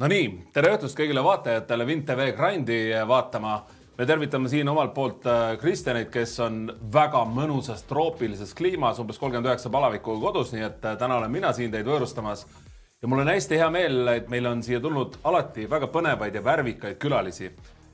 [0.00, 3.58] Nonii, tere õhtust kõigile vaatajatele Vint TV Grindi vaatama.
[3.98, 9.50] me tervitame siin omalt poolt äh, Kristjanit, kes on väga mõnusas troopilises kliimas, umbes kolmkümmend
[9.50, 12.46] üheksa palavikku kodus, nii et äh, täna olen mina siin teid võõrustamas.
[13.02, 16.44] ja mul on hästi hea meel, et meil on siia tulnud alati väga põnevaid ja
[16.44, 17.50] värvikaid külalisi.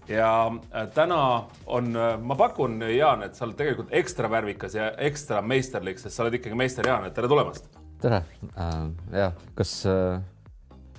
[0.09, 1.19] ja äh, täna
[1.67, 1.91] on,
[2.23, 6.39] ma pakun, Jaan, et sa oled tegelikult ekstra värvikas ja ekstra meisterlik, sest sa oled
[6.39, 7.67] ikkagi meister Jaan, et tere tulemast.
[7.99, 8.23] tere
[8.55, 8.81] äh,,
[9.11, 10.36] jah, kas äh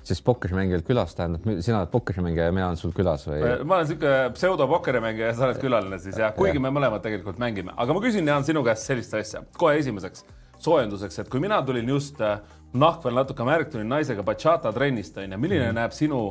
[0.08, 3.42] siis pokkerimängijal külas tähendab, sina oled pokkerimängija ja mina olen sul külas või?
[3.68, 6.64] ma olen sihuke pseudopokkerimängija ja sa oled külaline siis jah, kuigi ja.
[6.64, 10.26] me mõlemad tegelikult mängime, aga ma küsin, Jaan, sinu käest sellist asja kohe esimeseks
[10.64, 12.40] soojenduseks, et kui mina tulin just äh,
[12.78, 15.78] nahk veel natuke märg, tulin naisega bachata trennist onju, milline mm.
[15.78, 16.22] näeb sinu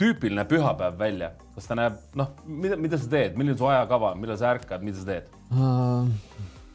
[0.00, 4.38] tüüpiline pühapäev välja, kas ta näeb, noh, mida, mida sa teed, milline su ajakava, millal
[4.40, 6.08] sa ärkad, mida sa teed uh,?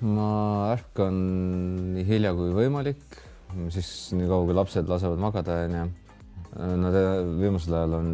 [0.02, 0.30] ma
[0.72, 1.17] ärkan
[1.94, 3.03] nii hilja kui võimalik,
[3.70, 5.83] siis nii kaua kui lapsed lasevad magada onju
[6.52, 6.95] Nad
[7.39, 8.07] viimasel ajal on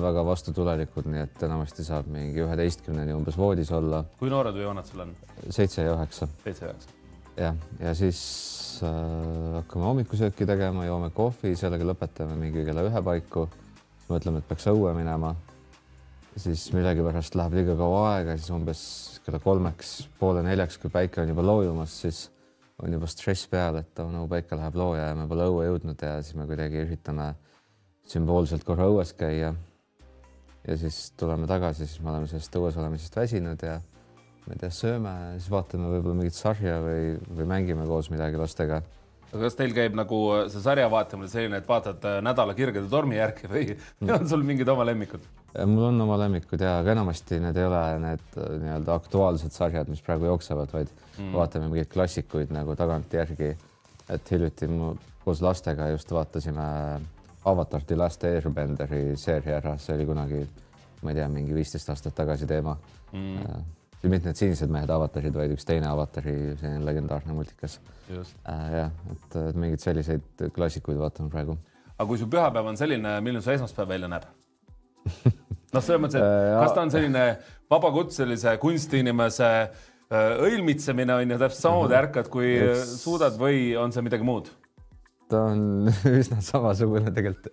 [0.00, 4.00] väga vastutulelikud, nii et enamasti saab mingi üheteistkümneni umbes voodis olla.
[4.18, 5.12] kui noored või vanad sul on?
[5.52, 6.28] seitse ja üheksa.
[6.46, 6.94] seitse ja üheksa.
[7.36, 8.22] jah, ja siis
[8.88, 8.96] äh,
[9.58, 13.44] hakkame hommikusööki tegema, joome kohvi, sellega lõpetame mingi kella ühe paiku.
[14.08, 15.34] mõtleme, et peaks õue minema.
[16.40, 18.80] siis millegipärast läheb liiga kaua aega, siis umbes
[19.26, 22.30] kella kolmeks, poole neljaks, kui päike on juba loojumas, siis
[22.80, 26.00] on juba stress peal, et oh no päike läheb looja ja me pole õue jõudnud
[26.00, 27.34] ja siis me kuidagi üritame
[28.10, 29.54] sümboolselt korra õues käia.
[30.64, 33.78] ja siis tuleme tagasi, siis me oleme sellest õues olemisest väsinud ja
[34.44, 38.82] ma ei tea, sööme, siis vaatame võib-olla mingit sarja või, või mängime koos midagi lastega.
[39.30, 40.18] aga kas teil käib nagu
[40.52, 44.12] see sarja vaatamine selline, et vaatad äh, nädala kirgede tormi järgi või mm.
[44.18, 45.24] on sul mingid oma lemmikud?
[45.54, 49.88] mul on oma lemmikud ja, aga enamasti need ei ole need äh, nii-öelda aktuaalsed sarjad,
[49.92, 51.32] mis praegu jooksevad, vaid mm.
[51.36, 53.54] vaatame mingeid klassikuid nagu tagantjärgi.
[54.12, 54.94] et hiljuti mu
[55.24, 56.64] koos lastega just vaatasime
[57.44, 60.40] Avatar The Last Airbenderi seeria ära, see oli kunagi,
[61.04, 62.76] ma ei tea, mingi viisteist aastat tagasi teema.
[63.12, 63.44] Mm..
[63.44, 67.78] Äh, mitte need sinised mehed avatarid, vaid üks teine avatari selline legendaarne multikas.
[68.10, 71.56] Äh, jah, et mingeid selliseid klassikuid vaatame praegu.
[71.94, 74.28] aga kui su pühapäev on selline, milline su esmaspäev välja näeb?
[75.74, 77.24] Noh, selles mõttes, et äh, kas ta on selline
[77.70, 79.50] vabakutselise kunstiinimese
[80.14, 82.98] õilmitsemine on ju täpselt samamoodi ärkad, kui Eks...
[83.00, 84.52] suudad või on see midagi muud?
[85.34, 85.90] Ta on
[86.22, 87.52] üsna samasugune tegelikult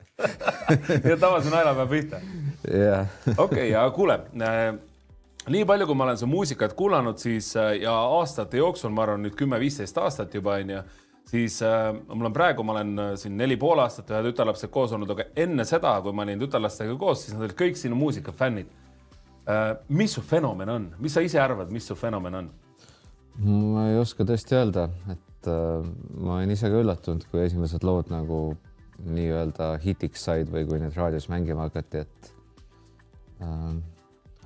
[1.09, 2.22] ja tavalise naela peab pihta.
[2.69, 3.19] jah.
[3.38, 4.80] okei, aga kuule äh,
[5.50, 9.24] nii palju, kui ma olen su muusikat kuulanud, siis äh, ja aastate jooksul, ma arvan
[9.25, 10.84] nüüd kümme-viisteist aastat juba onju,
[11.31, 14.94] siis äh, mul on praegu, ma olen äh, siin neli pool aastat ühe tütarlapsega koos
[14.98, 18.69] olnud, aga enne seda, kui ma olin tütarlastega koos, siis nad olid kõik sinu muusikafännid
[19.50, 19.74] äh,.
[19.90, 22.53] mis su fenomen on, mis sa ise arvad, mis su fenomen on?
[23.42, 25.88] ma ei oska tõesti öelda, et et äh,
[26.22, 28.53] ma olin ise ka üllatunud, kui esimesed lood nagu
[29.02, 32.31] nii-öelda hitiks said või kui neid raadios mängima hakati, et
[33.41, 33.72] äh,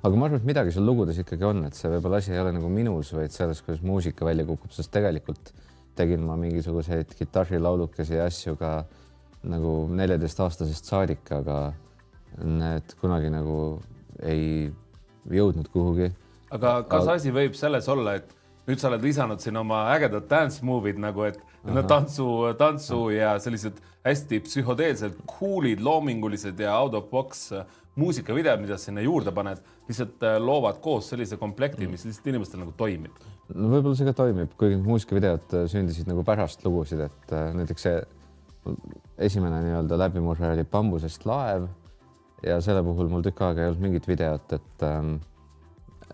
[0.06, 2.54] aga ma arvan, et midagi seal lugudes ikkagi on, et see võib-olla asi ei ole
[2.56, 5.52] nagu minus, vaid selles, kuidas muusika välja kukub, sest tegelikult
[6.00, 8.78] tegin ma mingisuguseid kitarrilaulukesi ja asju ka
[9.46, 11.74] nagu neljateistaastasest saadik, aga
[12.40, 13.60] need kunagi nagu
[14.24, 14.72] ei
[15.32, 16.10] jõudnud kuhugi.
[16.56, 17.20] aga kas aga...
[17.20, 18.32] asi võib selles olla, et
[18.66, 21.40] nüüd sa oled lisanud siin oma ägedad dance move'id nagu, et
[21.70, 22.28] no tantsu,
[22.60, 27.52] tantsu ja sellised hästi psühhodeelselt cool'id, loomingulised ja out of box
[27.96, 32.74] muusikavideod, mida sinna juurde paned, lihtsalt äh, loovad koos sellise komplekti, mis lihtsalt inimestel nagu
[32.78, 33.14] toimib.
[33.54, 37.88] no võib-olla see ka toimib, kuigi muusikavideod äh, sündisid nagu pärast lugusid, et äh, näiteks
[37.88, 38.02] see
[39.22, 41.70] esimene nii-öelda läbimurre oli bambusest laev
[42.44, 45.16] ja selle puhul mul tükk aega ei olnud mingit videot, et ähm,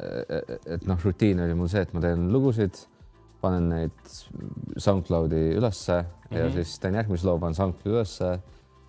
[0.01, 2.79] et noh, rutiin oli mul see, et ma teen lugusid,
[3.41, 4.13] panen neid
[4.77, 6.37] SoundCloudi ülesse mm -hmm.
[6.37, 6.53] ja mhm.
[6.53, 8.39] siis teen järgmise loo, panen SoundCloudi ülesse,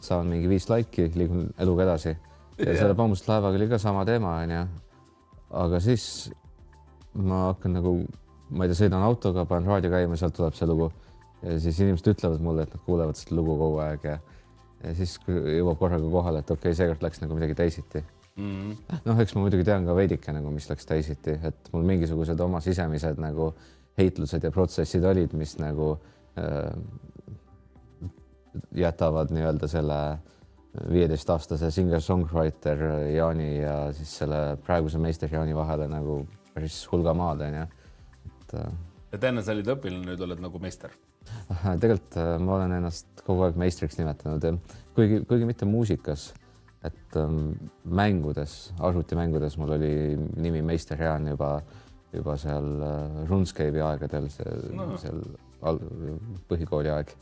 [0.01, 2.17] saan mingi viis laiki, liigun eluga edasi.
[2.59, 2.79] ja yeah.
[2.79, 4.67] selle Pammust laevaga oli ka sama teema, onju.
[5.51, 6.33] aga siis
[7.15, 8.07] ma hakkan nagu,
[8.51, 10.93] ma ei tea, sõidan autoga, panen raadio käima, sealt tuleb see lugu
[11.43, 14.19] ja siis inimesed ütlevad mulle, et nad kuulevad seda lugu kogu aeg ja
[14.83, 18.05] ja siis jõuab korraga kohale, et okei okay,, seekord läks nagu midagi teisiti
[18.37, 18.73] mm.
[18.73, 18.99] -hmm.
[19.05, 22.61] noh, eks ma muidugi tean ka veidike nagu, mis läks teisiti, et mul mingisugused oma
[22.61, 23.53] sisemised nagu
[23.99, 25.97] heitlused ja protsessid olid, mis nagu
[26.39, 26.73] äh,
[28.75, 29.99] jätavad nii-öelda selle
[30.93, 32.81] viieteistaastase singer-songwriter
[33.13, 36.23] Jaani ja siis selle praeguse meister Jaani vahele nagu
[36.55, 37.67] päris hulga maad onju.
[38.27, 38.73] et äh,
[39.13, 40.95] et enne sa olid õpilane, nüüd oled nagu meister?
[41.81, 44.47] tegelikult äh, ma olen ennast kogu aeg meistriks nimetanud,
[44.97, 46.33] kuigi, kuigi mitte muusikas,
[46.87, 47.53] et ähm,
[47.85, 49.93] mängudes, arvutimängudes mul oli
[50.37, 51.61] nimi Meister Jaan juba,
[52.13, 54.27] juba seal äh, RuneScape'i aegadel,
[54.75, 54.89] no.
[55.01, 55.21] seal
[55.63, 55.79] al,
[56.51, 57.13] põhikooli aeg.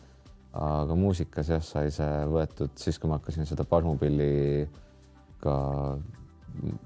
[0.51, 5.53] aga muusikas jah, sai see võetud siis, kui ma hakkasin seda parmupilliga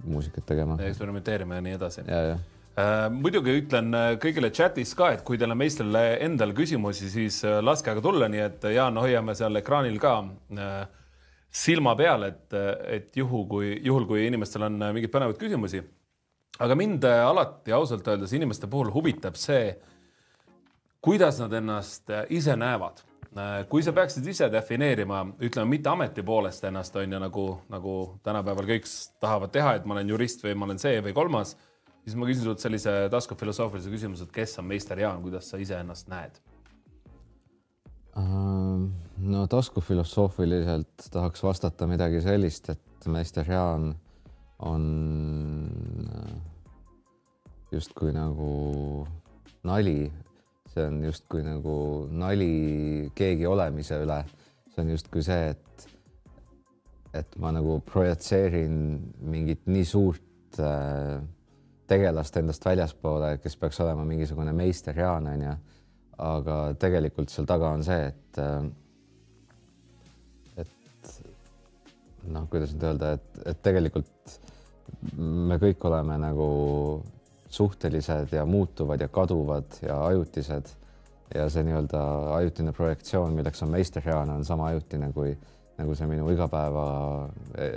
[0.04, 0.76] muusikat tegema.
[0.84, 2.04] eksperimenteerima ja nii edasi.
[2.10, 7.38] Äh, muidugi ütlen äh, kõigile chatis ka, et kui teil on meistrile endal küsimusi, siis
[7.62, 10.18] laske aga tulla, nii et Jaan, hoiame seal ekraanil ka
[11.54, 12.54] silma peal, et,
[12.90, 15.82] et juhu, kui juhul, kui inimestel on mingeid põnevaid küsimusi.
[16.58, 19.74] aga mind alati ausalt öeldes inimeste puhul huvitab see,
[21.02, 23.02] kuidas nad ennast ise näevad.
[23.68, 28.66] kui sa peaksid ise defineerima, ütleme mitte ameti poolest ennast on ju nagu, nagu tänapäeval
[28.74, 28.90] kõik
[29.20, 31.56] tahavad teha, et ma olen jurist või ma olen see või kolmas
[32.04, 36.10] siis ma küsin sult sellise taskufilosoofilise küsimuse, et kes on meister Jaan, kuidas sa iseennast
[36.12, 36.36] näed?
[38.14, 43.94] No taskufilosoofiliselt tahaks vastata midagi sellist, et meister Jaan
[44.58, 44.84] on
[46.14, 46.36] äh,
[47.72, 49.06] justkui nagu
[49.66, 50.12] nali,
[50.70, 51.76] see on justkui nagu
[52.10, 54.22] nali keegi olemise üle.
[54.74, 55.86] see on justkui see, et,
[57.14, 58.78] et ma nagu projitseerin
[59.22, 61.20] mingit nii suurt äh,
[61.86, 65.54] tegelast endast väljaspoole, kes peaks olema mingisugune meister Jaan onju.
[66.18, 68.64] Aga tegelikult seal taga on see, et, äh,
[70.62, 71.12] et
[72.30, 74.38] noh, kuidas nüüd öelda, et, et tegelikult
[75.18, 76.48] me kõik oleme nagu
[77.54, 80.70] suhtelised ja muutuvad ja kaduvad ja ajutised
[81.34, 82.00] ja see nii-öelda
[82.36, 85.34] ajutine projektsioon, milleks on meister Jaan, on sama ajutine kui
[85.78, 86.86] nagu see minu igapäeva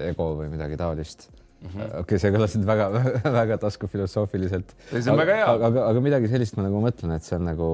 [0.10, 1.86] ego või midagi taolist mm -hmm..
[1.86, 4.76] okei okay,, see kõlas nüüd väga-väga taskufilosoofiliselt.
[4.92, 5.48] see on väga hea.
[5.54, 7.70] aga, aga, aga midagi sellist ma nagu mõtlen, et see on nagu,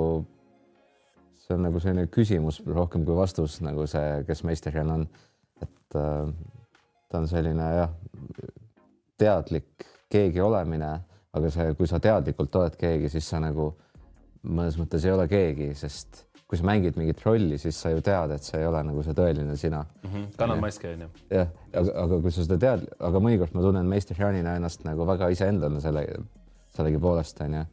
[1.54, 5.08] see on nagu selline küsimus rohkem kui vastus, nagu see, kes meisterjan on.
[5.62, 6.34] et äh,
[7.10, 7.92] ta on selline jah,
[9.22, 10.92] teadlik keegi olemine,
[11.34, 13.72] aga see, kui sa teadlikult oled keegi, siis sa nagu
[14.44, 18.34] mõnes mõttes ei ole keegi, sest kui sa mängid mingit rolli, siis sa ju tead,
[18.36, 20.10] et see ei ole nagu see tõeline sina mm.
[20.10, 20.26] -hmm.
[20.38, 21.08] kannad maski onju.
[21.32, 25.08] jah, aga, aga kui sa seda tead, aga mõnikord ma tunnen meister Janina ennast nagu
[25.08, 26.06] väga iseendana selle,
[26.76, 27.64] sellegipoolest onju.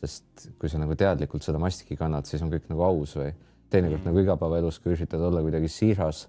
[0.00, 3.32] Sest kui sa nagu teadlikult seda maski kannad, siis on kõik nagu aus või
[3.70, 4.12] teinekord mm -hmm.
[4.12, 6.28] nagu igapäevaelus, kui üritad olla kuidagi siiras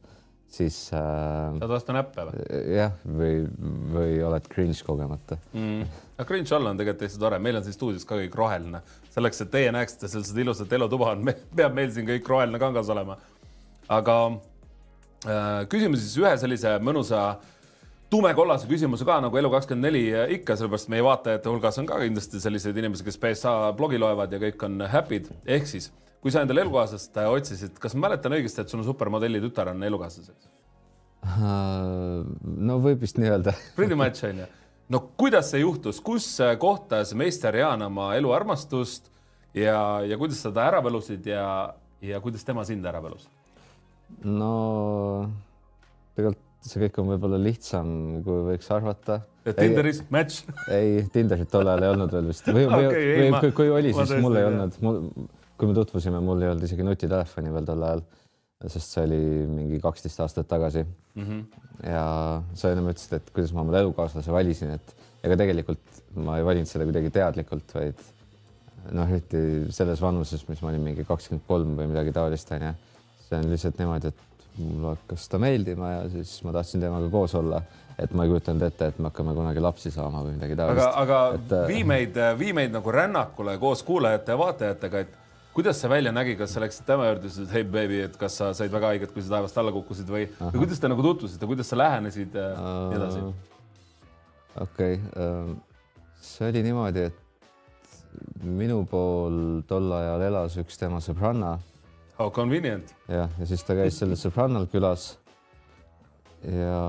[0.51, 1.00] siis äh,.
[1.59, 2.45] saad vastu näppe või?
[2.75, 3.35] jah, või,
[3.94, 5.85] või oled cringe kogemata mm..
[6.18, 8.81] aga cringe olla on tegelikult täitsa tore, meil on siin stuudios ka kõik roheline,
[9.15, 12.91] selleks, et teie näeksite seal seda ilusat elutuba on, peab meil siin kõik roheline kangas
[12.91, 13.17] olema.
[13.88, 17.24] aga äh, küsime siis ühe sellise mõnusa
[18.11, 23.05] tumekollase küsimuse ka nagu Elu24 ikka, sellepärast meie vaatajate hulgas on ka kindlasti selliseid inimesi,
[23.07, 25.89] kes BSA blogi loevad ja kõik on happy'd, ehk siis
[26.21, 29.71] kui sa endale elukaaslast äh, otsisid, kas ma mäletan õigesti, et sul on supermodelli tütar
[29.71, 30.49] on elukaaslaseks?
[31.23, 32.27] Äh,
[32.67, 34.49] no võib vist nii öelda Pretty much on ju.
[34.91, 36.27] no kuidas see juhtus, kus
[36.59, 39.07] kohtas meister Jaan oma eluarmastust
[39.55, 41.45] ja, ja kuidas sa ta ära võlusid ja,
[42.03, 43.29] ja kuidas tema sind ära võlus?
[44.27, 44.53] no
[46.17, 47.91] tegelikult see kõik on võib-olla lihtsam,
[48.25, 49.21] kui võiks arvata.
[49.57, 53.38] Tinderis match ei, Tinderit tol ajal ei olnud veel vist või, või, okay, või ei,
[53.39, 55.00] kui, kui oli, siis mul ei olnud, mul
[55.62, 58.03] kui me tutvusime, mul ei olnud isegi nutitelefoni veel tol ajal,
[58.69, 59.19] sest see oli
[59.50, 61.25] mingi kaksteist aastat tagasi mm.
[61.25, 61.43] -hmm.
[61.89, 62.05] ja
[62.53, 64.95] sa ennem ütlesid, et kuidas ma omale elukaaslase valisin, et
[65.25, 68.01] ega tegelikult ma ei valinud seda kuidagi teadlikult, vaid
[68.97, 69.41] noh, eriti
[69.74, 72.74] selles vanuses, mis ma olin mingi kakskümmend kolm või midagi taolist onju.
[73.27, 77.36] see on lihtsalt niimoodi, et mulle hakkas ta meeldima ja siis ma tahtsin temaga koos
[77.39, 77.62] olla,
[78.00, 80.84] et ma ei kujutanud ette, et me hakkame kunagi lapsi saama või midagi taolist.
[80.84, 85.17] aga, aga et, vii meid, vii meid nagu rännakule koos kuulajate ja vaatajatega, et
[85.55, 88.51] kuidas see välja nägi, kas sa läksid tema juurde, ütlesid hei baby, et kas sa
[88.58, 91.72] said väga haiget, kui sa taevast alla kukkusid või, või kuidas te nagu tutvusite, kuidas
[91.72, 93.25] sa lähenesid ja uh, nii edasi?
[94.67, 95.51] okei okay, uh,,
[96.22, 97.20] see oli niimoodi, et
[98.43, 101.58] minu pool tol ajal elas üks tema sõbranna.
[102.21, 102.91] How convenient.
[103.09, 105.15] jah, ja siis ta käis sellel sõbrannal külas.
[106.45, 106.81] ja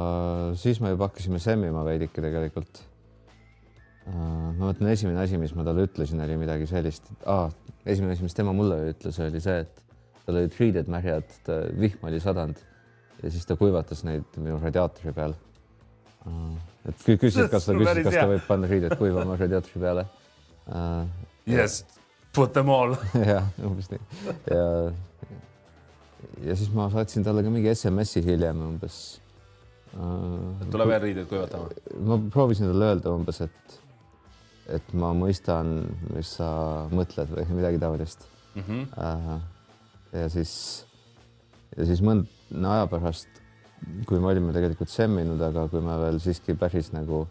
[0.60, 2.82] siis me juba hakkasime semmima veidike tegelikult
[4.08, 4.12] uh,.
[4.12, 7.46] ma mõtlen, esimene asi, mis ma talle ütlesin, oli midagi sellist, et aa,
[7.84, 9.80] esimene asi, mis tema mulle ütles, oli see, et
[10.26, 11.32] tal olid riided märjad,
[11.80, 12.60] vihm oli sadanud
[13.22, 15.34] ja siis ta kuivatas neid minu radiaatori peal.
[16.88, 20.06] et küsis, kas ta küsis, kas ta võib panna riided kuivama radiaatori peale.
[21.48, 21.82] Yes,
[22.32, 22.96] put them all.
[23.32, 24.00] jah, umbes nii
[24.50, 24.66] ja,
[26.48, 28.98] ja siis ma saatsin talle ka mingi SMS-i hiljem umbes
[29.94, 30.66] äh,.
[30.72, 31.70] tule veel riideid kuivatama.
[32.08, 33.78] ma proovisin talle öelda umbes, et,
[34.80, 35.80] et ma mõistan,
[36.12, 36.52] mis sa
[36.92, 38.98] mõtled või midagi taolist Mm -hmm.
[39.04, 39.40] äh,.
[40.12, 40.86] ja siis,
[41.76, 42.26] ja siis mõne
[42.68, 43.28] aja pärast,
[44.06, 47.26] kui me olime tegelikult semminud, aga kui me veel siiski päris nagu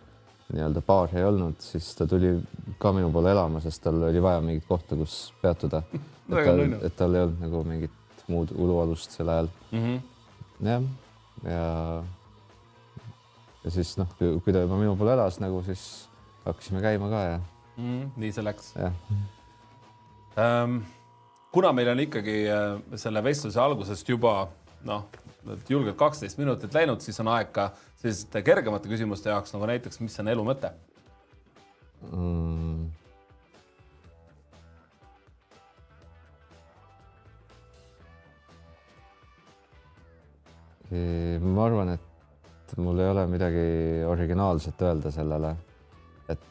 [0.51, 2.33] nii-öelda baar ei olnud, siis ta tuli
[2.79, 5.83] ka minu poole elama, sest tal oli vaja mingit kohta, kus peatuda.
[5.91, 9.49] et tal, et tal ei olnud nagu mingit muud ulualust sel ajal.
[9.71, 10.01] Mm -hmm.
[10.67, 10.83] jah,
[11.43, 12.03] ja,
[13.63, 16.07] ja siis noh, kui ta juba minu pool elas nagu, siis
[16.45, 17.39] hakkasime käima ka ja,
[17.77, 18.93] Mm nii see läks jah.
[20.37, 20.81] ähm,.
[21.51, 24.49] kuna meil on ikkagi äh, selle vestluse algusest juba
[24.83, 25.05] noh,
[25.69, 27.71] julgelt kaksteist minutit läinud, siis on aeg ka
[28.01, 30.73] selliste kergemate küsimuste jaoks nagu näiteks, mis on elu mõte?
[32.11, 32.89] mm..
[40.91, 43.65] ma arvan, et mul ei ole midagi
[44.07, 45.55] originaalset öelda sellele.
[46.29, 46.43] et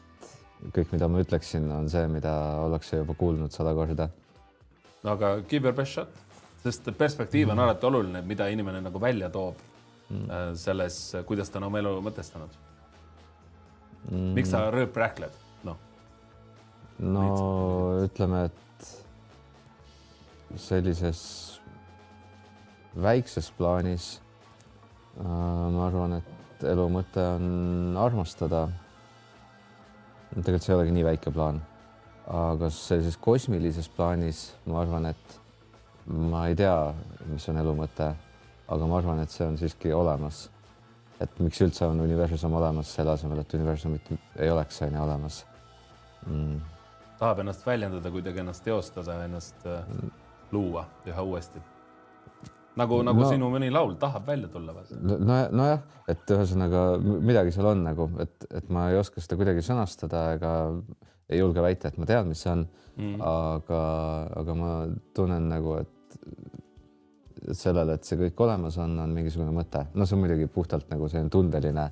[0.73, 2.33] kõik, mida ma ütleksin, on see, mida
[2.63, 4.09] ollakse juba kuulnud sada korda.
[5.03, 6.09] aga give your best shot,
[6.63, 9.61] sest perspektiiv on alati oluline, mida inimene nagu välja toob
[10.09, 10.55] mm.
[10.55, 12.59] selles, kuidas ta on oma elu mõtestanud
[14.09, 14.33] mm..
[14.37, 15.37] miks sa rööp rähkled?
[15.67, 15.79] noh,
[16.99, 17.25] no
[18.05, 18.57] ütleme, et
[20.59, 21.21] sellises
[23.01, 24.13] väikses plaanis
[25.19, 28.67] äh, ma arvan, et elu mõte on armastada.
[30.31, 31.61] tegelikult see ei olegi nii väike plaan,
[32.27, 35.40] aga sellises kosmilises plaanis ma arvan, et
[36.07, 36.75] ma ei tea,
[37.29, 38.09] mis on elu mõte,
[38.71, 40.49] aga ma arvan, et see on siiski olemas.
[41.21, 44.07] et miks üldse on universum olemas selle asemel, et universumit
[44.41, 45.45] ei oleks, on ju olemas
[46.25, 46.71] mm
[47.21, 49.83] tahab ennast väljendada, kuidagi ennast teostada, ennast äh,
[50.51, 51.61] luua üha uuesti.
[52.75, 54.97] nagu, nagu No- sinu mõni laul tahab välja tulla või?
[54.97, 59.37] no, no nojah, et ühesõnaga midagi seal on nagu, et, et ma ei oska seda
[59.37, 60.53] kuidagi sõnastada ega
[61.31, 62.63] ei julge väita, et ma tean, mis see on
[62.97, 63.17] mm..
[63.25, 63.81] aga,
[64.41, 64.71] aga ma
[65.15, 66.15] tunnen nagu, et,
[67.57, 69.85] sellele, et see kõik olemas on, on mingisugune mõte.
[69.95, 71.89] no see on muidugi puhtalt nagu selline tundeline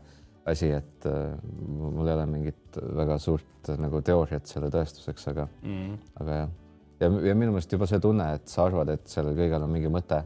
[0.50, 1.36] asi, et äh,
[1.68, 5.96] mul ei ole mingit väga suurt äh, nagu teooriat selle tõestuseks, aga Mm.
[6.22, 6.52] aga jah,
[7.00, 9.92] ja, ja minu meelest juba see tunne, et sa arvad, et sellel kõigel on mingi
[9.94, 10.24] mõte.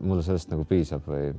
[0.00, 1.34] mulle sellest nagu piisab või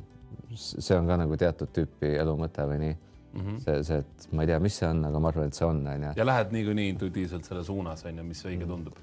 [0.54, 2.98] see on ka nagu teatud tüüpi elu mõte või nii
[3.34, 3.42] mm.
[3.42, 3.60] -hmm.
[3.60, 5.82] see, see, et ma ei tea, mis see on, aga ma arvan, et see on,
[5.88, 6.14] onju.
[6.16, 9.00] ja lähed niikuinii intuitiivselt selle suunas, on ju, mis õige tundub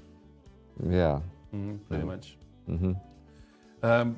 [0.89, 1.21] ja
[1.51, 1.59] mm.
[1.59, 2.95] -hmm, pretty much mm -hmm.
[3.83, 4.15] ähm,.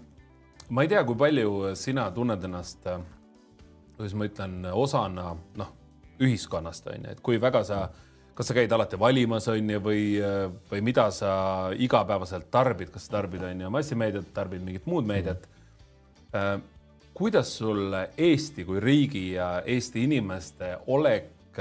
[0.69, 2.87] ma ei tea, kui palju sina tunned ennast,
[3.97, 5.73] kuidas ma ütlen, osana noh,
[6.19, 7.89] ühiskonnast on ju, et kui väga sa,
[8.33, 10.03] kas sa käid alati valimas, on ju, või,
[10.71, 15.47] või mida sa igapäevaselt tarbid, kas sa tarbid, on ju, massimeediat, tarbid mingit muud meediat
[16.35, 16.61] äh,
[17.21, 21.59] kuidas sul Eesti kui riigi ja Eesti inimeste olek,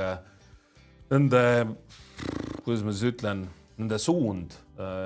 [1.12, 1.42] nende,
[2.64, 3.42] kuidas ma siis ütlen,
[3.76, 4.54] nende suund,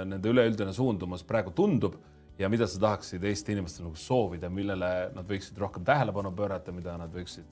[0.06, 1.96] nende üleüldine suundumus praegu tundub
[2.38, 6.94] ja mida sa tahaksid Eesti inimestele nagu soovida, millele nad võiksid rohkem tähelepanu pöörata, mida
[7.02, 7.50] nad võiksid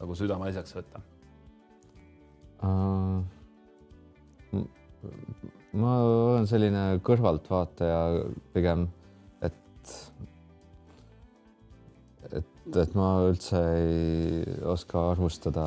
[0.00, 1.02] nagu südameasjaks võtta?
[2.64, 3.20] Uh,
[5.76, 8.00] ma olen selline kõrvaltvaataja
[8.56, 8.88] pigem,
[12.68, 15.64] et, ma üldse ei oska arvustada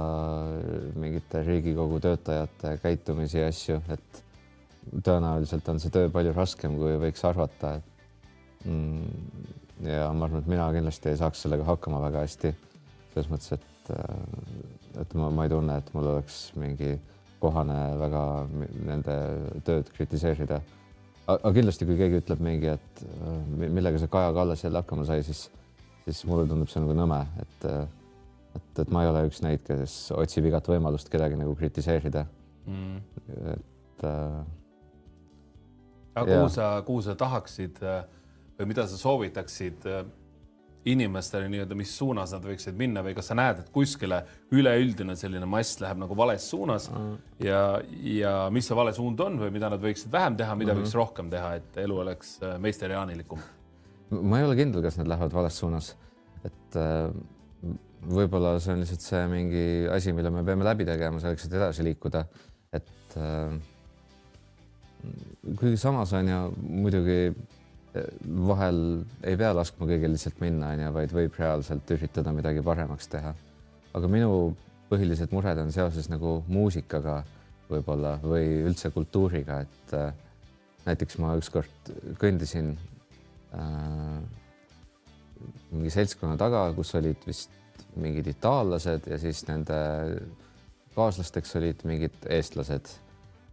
[1.00, 4.22] mingite Riigikogu töötajate käitumisi ja asju, et
[5.04, 7.78] tõenäoliselt on see töö palju raskem, kui võiks arvata.
[8.68, 9.48] Mm,
[9.88, 12.54] ja ma arvan, et mina kindlasti ei saaks sellega hakkama väga hästi.
[13.14, 13.92] selles mõttes, et,
[15.02, 16.96] et ma, ma ei tunne, et mul oleks mingi
[17.44, 18.22] kohane väga
[18.88, 19.18] nende
[19.68, 20.62] tööd kritiseerida.
[21.28, 25.06] aga kindlasti, kui keegi ütleb mingi, et äh, mi- millega see Kaja Kallas jälle hakkama
[25.08, 25.46] sai, siis,
[26.06, 27.84] siis mulle tundub see nagu nõme, et, äh,
[28.56, 32.26] et, et ma ei ole üks neid, kes otsib igat võimalust kedagi nagu kritiseerida
[32.66, 32.98] mm.
[33.54, 34.42] et äh,
[36.16, 38.04] aga kuhu sa, kuhu sa tahaksid äh,
[38.60, 40.04] või mida sa soovitaksid äh,
[40.94, 44.20] inimestele nii-öelda, mis suunas nad võiksid minna või kas sa näed, et kuskile
[44.52, 47.14] üleüldine selline mass läheb nagu vales suunas mm.
[47.46, 47.64] ja,
[48.18, 50.90] ja mis see vale suund on või mida nad võiksid vähem teha, mida mm -hmm.
[50.90, 53.40] võiks rohkem teha, et elu oleks meisterijaanilikum?
[54.22, 55.94] Ma ei ole kindel, kas need lähevad vales suunas,
[56.44, 57.10] et äh,
[58.04, 61.86] võib-olla see on lihtsalt see mingi asi, mille me peame läbi tegema selleks, et edasi
[61.88, 62.26] liikuda.
[62.74, 63.54] et äh,
[65.60, 68.08] kuigi samas on ju muidugi eh,
[68.48, 68.80] vahel
[69.24, 73.34] ei pea laskma kõigil lihtsalt minna, on ju, vaid võib reaalselt üritada midagi paremaks teha.
[73.94, 74.56] aga minu
[74.90, 77.22] põhilised mured on seoses nagu muusikaga
[77.70, 80.12] võib-olla või üldse kultuuriga, et äh,
[80.88, 82.93] näiteks ma ükskord kõndisin äh,
[85.74, 87.52] mingi seltskonna taga, kus olid vist
[88.00, 89.78] mingid itaallased ja siis nende
[90.96, 92.94] kaaslasteks olid mingid eestlased.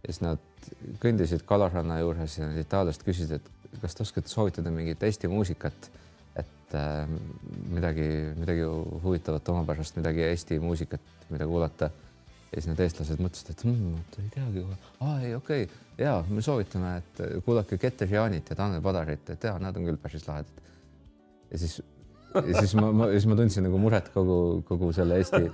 [0.01, 0.69] ja siis nad
[1.01, 5.89] kõndisid kalaranna juures ja need itaallased küsisid, et kas te oskate soovitada mingit Eesti muusikat,
[6.37, 7.07] et äh,
[7.69, 8.67] midagi, midagi
[9.03, 11.89] huvitavat, omapärast, midagi Eesti muusikat, mida kuulata.
[12.51, 16.43] Ja siis need eestlased mõtlesid, et mm, ei teagi aa ei, okei okay., ja me
[16.43, 20.67] soovitame, et kuulake Keter Jaanit ja Tanel Padarit, et ja nad on küll päris lahedad.
[21.51, 21.79] ja siis
[22.35, 25.45] ja siis ma, ma, siis ma tundsin nagu muret kogu, kogu selle Eesti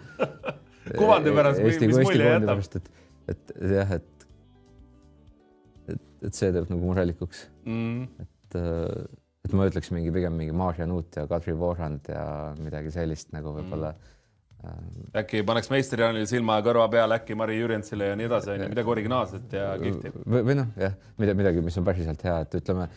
[1.01, 2.65] kuvandi pärast, mis mulje jätab.
[2.65, 2.91] et,
[3.33, 4.27] et jah, et,
[5.93, 8.25] et, et see teeb nagu murelikuks mm..
[8.25, 8.59] et,
[9.45, 12.27] et ma ütleks mingi pigem mingi Maarja Nuut ja Kadri Voorand ja
[12.57, 14.13] midagi sellist nagu võib-olla mm
[15.17, 18.69] äkki paneks meister Jaanile silma ja kõrva peale, äkki Mari Jürjensile ja nii edasi, onju,
[18.71, 20.11] midagi originaalset ja kihvti.
[20.25, 22.87] või, noh, jah, midagi, midagi, mis on päriselt hea, et ütleme,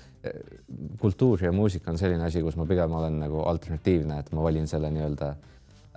[1.03, 4.71] kultuur ja muusika on selline asi, kus ma pigem olen nagu alternatiivne, et ma valin
[4.71, 5.31] selle nii-öelda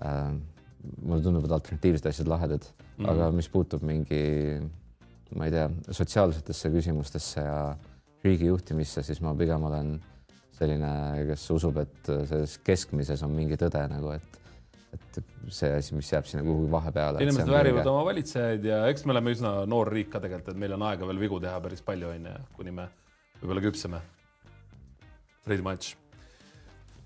[0.04, 0.20] äh,.
[1.00, 2.66] mulle tunduvad alternatiivsed asjad lahedad
[2.98, 4.20] mm, aga mis puutub mingi,
[5.38, 7.60] ma ei tea, sotsiaalsetesse küsimustesse ja
[8.24, 9.96] riigi juhtimisse, siis ma pigem olen
[10.54, 10.92] selline,
[11.32, 14.43] kes usub, et selles keskmises on mingi tõde nagu, et
[14.94, 15.20] et
[15.54, 17.24] see asi, mis jääb sinna kuhugi vahepeale.
[17.26, 17.94] inimesed väärivad kõige...
[17.94, 21.10] oma valitsejaid ja eks me oleme üsna noor riik ka tegelikult, et meil on aega
[21.10, 22.88] veel vigu teha päris palju, onju, kuni me
[23.42, 24.02] võib-olla küpseme.
[25.44, 25.96] Pretty much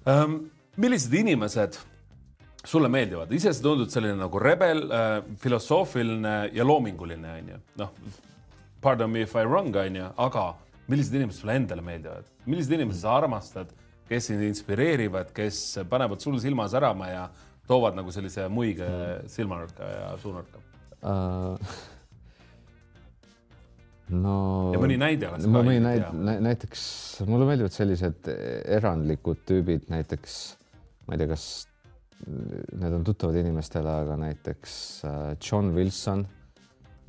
[0.06, 0.40] um,.
[0.78, 1.80] millised inimesed
[2.68, 7.60] sulle meeldivad, ise sa tundud selline nagu rebel äh,, filosoofiline ja loominguline, onju.
[7.82, 7.94] noh,
[8.84, 10.48] pardon me if I wrong, onju, aga
[10.92, 13.72] millised inimesed sulle endale meeldivad, millised inimesed sa armastad,
[14.08, 17.26] kes sind inspireerivad, kes panevad sul silma särama ja
[17.68, 19.30] toovad nagu sellise muige mm.
[19.32, 20.62] silmanurka ja suunurka
[21.04, 21.58] uh,?
[24.10, 24.38] no.
[24.76, 25.54] ja mõni näide oleks ka.
[25.58, 26.12] mõni näide,
[26.46, 26.84] näiteks
[27.28, 28.32] mulle meeldivad sellised
[28.78, 30.40] erandlikud tüübid, näiteks
[31.08, 31.48] ma ei tea, kas
[32.28, 34.74] need on tuttavad inimestele, aga näiteks
[35.06, 36.26] uh, John Wilson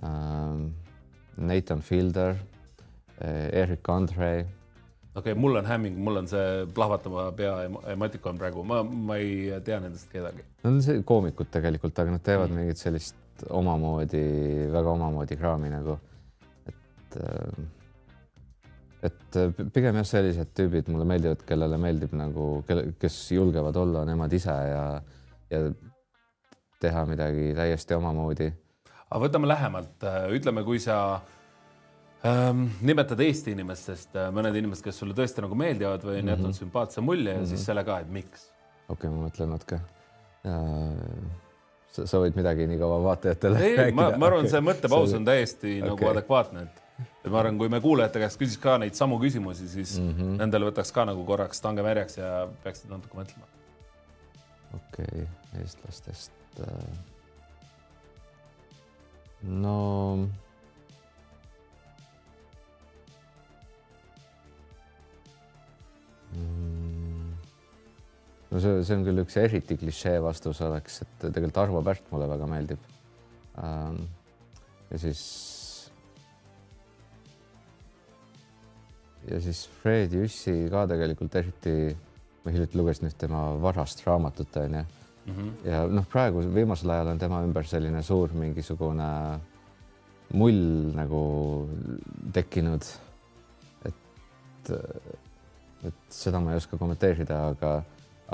[0.03, 0.61] uh,,
[1.39, 4.45] Nathan Fielder uh,, Erik Andrei
[5.19, 7.55] okei okay,, mul on hämming, mul on see plahvatava pea
[7.93, 10.45] emotikon praegu, ma, ma ei tea nendest kedagi.
[10.65, 12.61] Nad on see koomikud tegelikult, aga nad teevad mm.
[12.63, 14.23] mingit sellist omamoodi,
[14.75, 15.99] väga omamoodi kraami nagu,
[16.69, 17.67] et äh,
[19.09, 19.37] et
[19.71, 24.55] pigem jah, sellised tüübid mulle meeldivad, kellele meeldib nagu, kelle, kes julgevad olla nemad ise
[24.73, 24.85] ja,
[25.53, 25.61] ja
[26.83, 28.49] teha midagi täiesti omamoodi.
[29.07, 30.03] aga võtame lähemalt,
[30.35, 31.38] ütleme, kui sa äh,
[32.27, 32.65] ähm,.
[32.81, 36.35] nimetad Eesti inimestest äh, mõned inimesed, kes sulle tõesti nagu meeldivad või on mm -hmm.
[36.37, 37.49] jätnud sümpaatse mulje ja mm -hmm.
[37.49, 37.67] siis mhm.
[37.67, 38.51] selle ka, et miks?
[38.89, 39.81] okei okay,, ma mõtlen natuke
[41.93, 43.97] sa, sa võid midagi nii kaua vaatajatele ei, rääkida?
[43.99, 45.91] ma, ma arvan okay., see mõttepaus on täiesti okay.
[45.91, 49.69] nagu adekvaatne, et, et ma arvan, kui me kuulajate käest küsiks ka neid samu küsimusi,
[49.73, 50.41] siis mm -hmm.
[50.43, 52.33] nendele võtaks ka nagu korraks tange märjaks ja
[52.65, 53.47] peaksid natuke mõtlema.
[54.75, 55.27] okei okay,,
[55.63, 56.33] eestlastest.
[56.61, 56.67] Äh,
[59.43, 60.29] no
[68.51, 72.29] no see, see on küll üks eriti klišee vastus oleks, et tegelikult Arvo Pärt mulle
[72.31, 72.89] väga meeldib.
[73.63, 74.03] Ähm,
[74.91, 75.23] ja siis.
[79.29, 81.75] ja siis Fred Jüssi ka tegelikult eriti,
[82.45, 84.85] ma hiljuti lugesin üht tema varast raamatut onju
[85.29, 85.69] mm -hmm.
[85.69, 89.41] ja noh, praegu viimasel ajal on tema ümber selline suur mingisugune
[90.33, 91.23] mull nagu
[92.33, 92.83] tekkinud.
[93.85, 94.71] et
[95.87, 97.75] et seda ma ei oska kommenteerida, aga,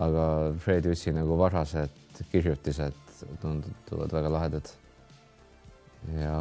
[0.01, 0.25] aga
[0.63, 2.97] Fred Jüssi nagu varased kirjutised
[3.43, 4.71] tunduvad väga lahedad.
[6.21, 6.37] ja.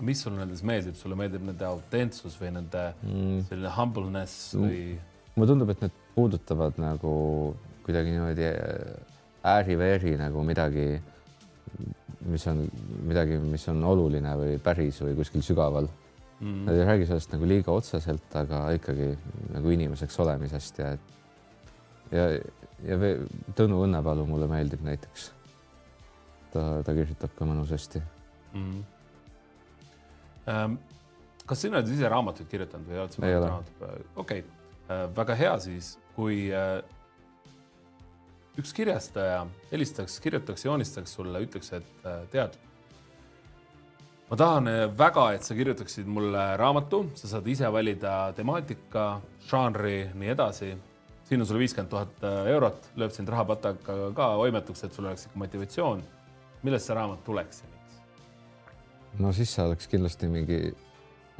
[0.00, 3.42] mis sulle nendes meeldib, sulle meeldib nende autentsus või nende mm.
[3.50, 4.96] selline humbleness või?
[5.34, 7.12] mulle tundub, et need puudutavad nagu
[7.84, 8.48] kuidagi niimoodi
[9.52, 10.86] ääri-veeri nagu midagi,
[12.30, 12.64] mis on
[13.08, 15.90] midagi, mis on oluline või päris või kuskil sügaval
[16.42, 16.64] mm..
[16.66, 19.12] Nad ei räägi sellest nagu liiga otseselt, aga ikkagi
[19.54, 20.92] nagu inimeseks olemisest ja
[22.12, 22.26] ja,
[22.84, 22.98] ja
[23.56, 25.30] Tõnu Õnnepalu mulle meeldib näiteks.
[26.52, 28.02] ta, ta kirjutab ka mõnusasti
[28.52, 28.80] mm..
[30.52, 30.74] Ähm,
[31.46, 33.52] kas sina oled ise raamatuid kirjutanud või oled sa ei ole?
[34.16, 34.42] okei okay.
[34.90, 36.82] äh,, väga hea siis, kui äh,
[38.58, 42.58] üks kirjastaja helistaks, kirjutaks, joonistaks sulle, ütleks, et äh, tead
[44.30, 50.32] ma tahan väga, et sa kirjutaksid mulle raamatu, sa saad ise valida temaatika, žanri, nii
[50.36, 50.72] edasi.
[51.28, 55.26] siin on sul viiskümmend tuhat eh, eurot, lööb sind rahapataga ka oimetuks, et sul oleks
[55.26, 56.02] ikka motivatsioon.
[56.62, 58.00] millest see raamat tuleks ja miks?
[59.18, 60.58] no siis see oleks kindlasti mingi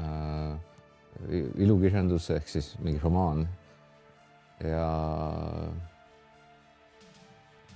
[0.00, 0.54] äh,
[1.62, 3.46] ilukirjandus ehk siis mingi romaan.
[4.62, 4.88] ja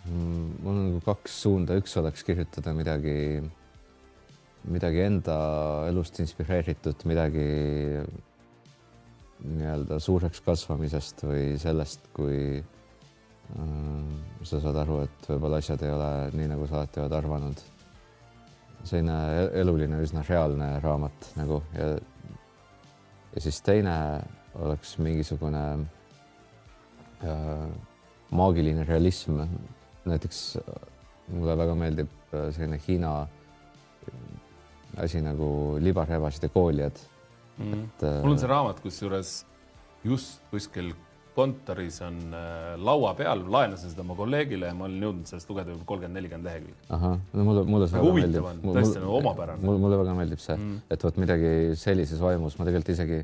[0.06, 3.42] mm, mul on nagu kaks suunda, üks oleks kirjutada midagi,
[4.64, 5.36] midagi enda
[5.90, 7.46] elust inspireeritud, midagi
[9.46, 14.10] nii-öelda suureks kasvamisest või sellest, kui äh,
[14.42, 17.64] sa saad aru, et võib-olla asjad ei ole nii, nagu sa alati oled arvanud.
[18.86, 19.14] selline
[19.58, 21.96] eluline, üsna reaalne raamat nagu ja
[23.36, 24.22] ja siis teine
[24.54, 25.62] oleks mingisugune
[27.24, 27.68] äh,
[28.30, 29.40] maagiline realism.
[30.06, 30.58] näiteks
[31.28, 33.26] mulle väga meeldib äh, selline Hiina
[34.96, 35.48] asi nagu
[35.80, 36.98] libarebased ja koolijad
[37.58, 37.72] mm.
[37.72, 37.84] -hmm.
[37.84, 39.34] et äh, mul on see raamat, kusjuures
[40.04, 40.94] just kuskil
[41.36, 45.74] kontoris on äh, laua peal, laenasin seda oma kolleegile ja ma olen jõudnud sellest lugeda
[45.74, 46.76] juba kolmkümmend, nelikümmend lehekülge.
[46.96, 48.46] ahah, no mulle, mulle see väga meeldib.
[48.64, 49.64] tõesti nagu omapärane.
[49.64, 53.20] mulle, mulle väga meeldib see mm., et vot midagi sellises vaimus, ma tegelikult isegi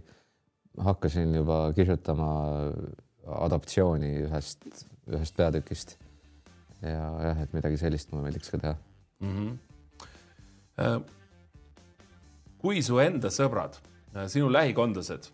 [0.88, 2.28] hakkasin juba kirjutama
[3.46, 4.64] adaptsiooni ühest,
[5.08, 5.96] ühest peatükist.
[6.82, 8.76] ja jah, et midagi sellist mulle meeldiks ka teha
[9.22, 9.34] mm.
[9.38, 11.02] -hmm.
[12.62, 13.80] Kui su enda sõbrad
[14.12, 15.30] Äh, sinu lähikondlased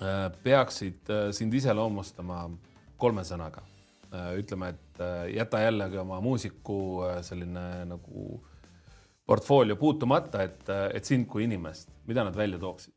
[0.00, 2.48] äh, peaksid äh, sind iseloomustama
[2.98, 3.70] kolme sõnaga.
[4.38, 5.00] ütleme, et
[5.34, 6.76] jäta jällegi oma muusiku
[7.26, 8.36] selline nagu
[9.26, 10.62] portfoolio puutumata, et,
[10.94, 12.94] et sind kui inimest, mida nad välja tooksid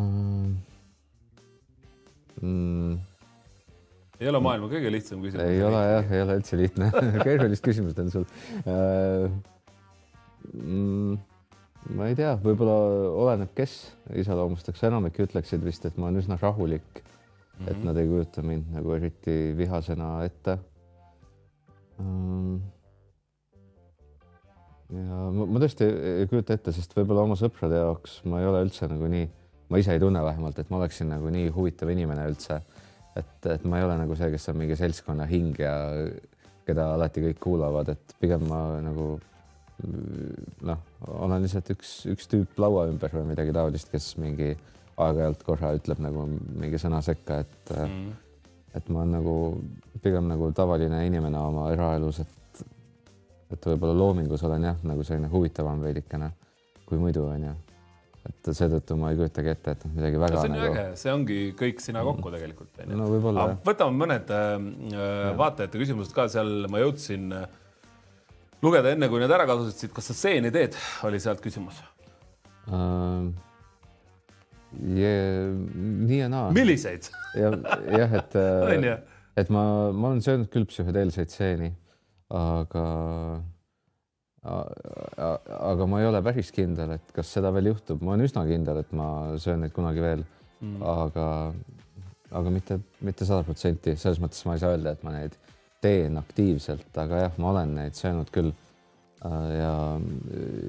[0.00, 0.56] um,?
[2.40, 2.96] Mm.
[4.20, 5.44] ei ole maailma kõige lihtsam küsimus.
[5.44, 6.88] ei ole jah, ei ole üldse lihtne
[7.26, 8.24] keerulist küsimust on sul
[8.64, 9.36] uh,.
[10.52, 11.16] Mm
[11.94, 12.76] ma ei tea, võib-olla
[13.22, 13.74] oleneb, kes
[14.18, 17.58] iseloomustaks, enamik ütleksid vist, et ma olen üsna rahulik mm.
[17.58, 17.68] -hmm.
[17.70, 20.58] et nad ei kujuta mind nagu eriti vihasena ette
[22.00, 22.58] um,.
[24.90, 25.86] ja ma, ma tõesti
[26.22, 29.28] ei kujuta ette, sest võib-olla oma sõprade jaoks ma ei ole üldse nagu nii,
[29.70, 32.62] ma ise ei tunne vähemalt, et ma oleksin nagu nii huvitav inimene üldse.
[33.16, 35.76] et, et ma ei ole nagu see, kes on mingi seltskonna hing ja
[36.66, 39.14] keda alati kõik kuulavad, et pigem ma nagu
[39.84, 44.54] noh, olen lihtsalt üks, üks tüüp laua ümber või midagi taolist, kes mingi
[44.96, 48.08] aeg-ajalt korra ütleb nagu mingi sõna sekka, et mm.
[48.78, 49.36] et ma olen nagu
[50.02, 52.64] pigem nagu tavaline inimene oma eraelus, et
[53.52, 56.32] et võib-olla loomingus olen jah, nagu selline huvitavam veidikene
[56.86, 57.52] kui muidu onju.
[58.26, 60.40] et seetõttu ma ei kujutagi ette, et midagi väga.
[60.40, 60.70] see on nagu...
[60.72, 63.46] äge, see ongi kõik sina kokku tegelikult no võib-olla.
[63.66, 64.56] võtame mõned äh,
[65.38, 67.46] vaatajate küsimused ka, seal ma jõudsin äh,
[68.64, 71.82] lugeda enne, kui need ära siit, kas sa stseeni teed, oli sealt küsimus
[72.70, 73.26] uh,.
[74.76, 76.50] Yeah, nii ja naa.
[76.52, 77.06] milliseid?
[77.38, 77.52] ja,
[77.96, 78.98] jah, et äh,
[79.36, 81.70] et ma, ma olen söönud küll psühhedeelseid stseeni,
[82.34, 82.86] aga
[84.46, 88.78] aga ma ei ole päris kindel, et kas seda veel juhtub, ma olen üsna kindel,
[88.82, 89.08] et ma
[89.42, 90.22] söön neid kunagi veel
[90.60, 91.26] mm., aga,
[92.40, 95.34] aga mitte, mitte sada protsenti, selles mõttes ma ei saa öelda, et ma neid
[95.80, 98.52] teen aktiivselt, aga jah, ma olen neid söönud küll.
[99.24, 99.74] Äh, ja,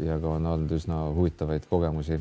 [0.08, 2.20] ja ka on olnud üsna huvitavaid kogemusi.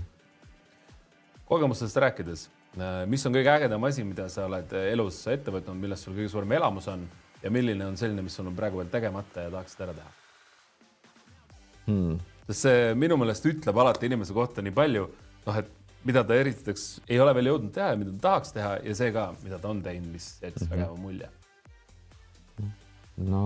[1.46, 6.08] kogemustest rääkides, äh, mis on kõige ägedam asi, mida sa oled elus ette võtnud, millest
[6.08, 7.06] sul kõige suurem elamus on
[7.42, 10.12] ja milline on selline, mis sul on praegu veel tegemata ja tahaksid ära teha
[11.86, 12.20] hmm.?
[12.48, 15.06] sest see minu meelest ütleb alati inimese kohta nii palju,
[15.46, 15.70] noh, et
[16.06, 19.12] mida ta eriteks ei ole veel jõudnud teha ja mida ta tahaks teha ja see
[19.14, 20.76] ka, mida ta on teinud, mis jättis mm -hmm.
[20.76, 21.30] vägeva mulje
[23.16, 23.44] no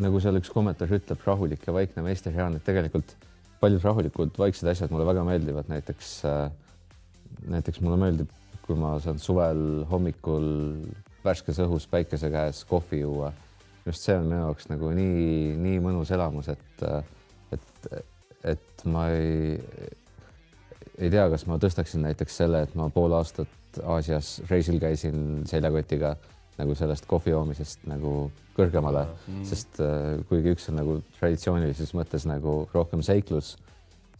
[0.00, 3.16] nagu seal üks kommentaar ütleb, rahulik ja vaikne meisterjaan, et tegelikult
[3.60, 6.50] paljud rahulikud vaiksed asjad mulle väga meeldivad, näiteks äh,
[7.48, 8.30] näiteks mulle meeldib,
[8.64, 10.48] kui ma saan suvel hommikul
[11.24, 13.32] värskes õhus päikese käes kohvi juua.
[13.86, 16.82] just see on minu jaoks nagu nii, nii mõnus elamus, et,
[17.56, 17.86] et,
[18.52, 19.56] et ma ei,
[20.98, 23.48] ei tea, kas ma tõstaksin näiteks selle, et ma pool aastat
[23.86, 26.16] Aasias reisil käisin seljakotiga
[26.60, 32.26] nagu sellest kohvi joomisest nagu kõrgemale mm., sest äh, kuigi üks on nagu traditsioonilises mõttes
[32.28, 33.54] nagu rohkem seiklus,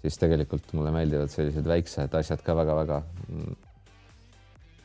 [0.01, 3.03] siis tegelikult mulle meeldivad sellised väiksed asjad ka väga-väga.
[3.29, 3.59] Mm.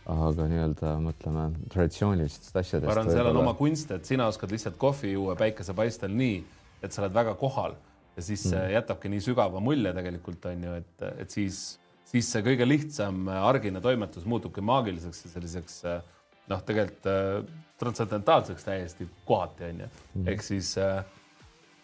[0.05, 2.85] aga nii-öelda mõtleme traditsioonilistest asjadest.
[2.85, 6.43] ma arvan, seal on oma kunst, et sina oskad lihtsalt kohvi juua päikesepaistel nii,
[6.85, 7.73] et sa oled väga kohal
[8.15, 8.75] ja siis mm.
[8.75, 11.63] jätabki nii sügava mulje tegelikult on ju, et, et siis,
[12.05, 16.13] siis see kõige lihtsam argine toimetus muutubki maagiliseks ja selliseks äh,
[16.51, 17.43] noh, tegelikult äh,
[17.79, 20.29] transcendentaalseks täiesti kohati onju mm -hmm.
[20.31, 21.05] ehk siis äh,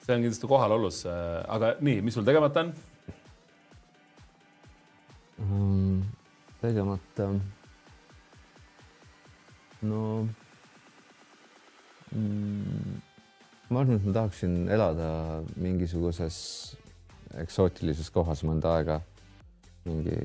[0.05, 2.73] see on kindlasti kohalolus äh,, aga nii, mis sul tegemata on
[5.37, 6.01] mm,?
[6.61, 7.29] tegemata.
[9.81, 10.27] no
[12.15, 13.01] mm,
[13.69, 15.09] ma arvan, et ma tahaksin elada
[15.55, 16.37] mingisuguses
[17.41, 18.99] eksootilises kohas mõnda aega
[19.87, 20.15] mingi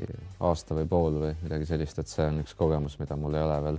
[0.44, 3.60] aasta või pool või midagi sellist, et see on üks kogemus, mida mul ei ole
[3.64, 3.78] veel.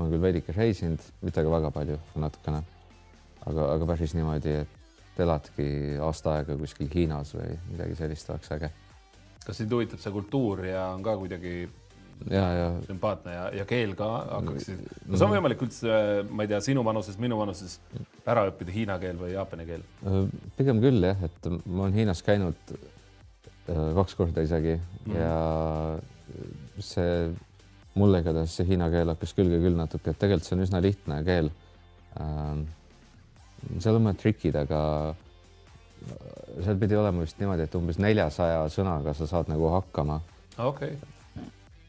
[0.00, 2.62] Ma olen küll veidike reisinud, mitte ka väga palju, natukene,
[3.44, 5.66] aga, aga päris niimoodi, et eladki
[6.00, 8.70] aasta aega kuskil Hiinas või midagi sellist oleks äge.
[9.44, 11.52] kas sind huvitab see kultuur ja on ka kuidagi
[12.30, 14.08] ja, ja sümpaatne ja, ja keel ka
[14.38, 15.98] hakkaksid, kas on võimalik üldse,
[16.30, 17.76] ma ei tea, sinu vanuses, minu vanuses
[18.24, 19.84] ära õppida hiina keel või jaapani keel?
[20.56, 25.20] pigem küll jah, et ma olen Hiinas käinud äh, kaks korda isegi mm.
[25.20, 27.12] ja see
[28.00, 31.20] mulle igatahes see hiina keel hakkas külge küll natuke, et tegelikult see on üsna lihtne
[31.26, 31.52] keel.
[32.20, 32.64] Ähm,
[33.78, 34.80] seal on mõned trikid, aga
[36.64, 40.20] seal pidi olema vist niimoodi, et umbes neljasaja sõnaga sa saad nagu hakkama.
[40.58, 41.18] okei okay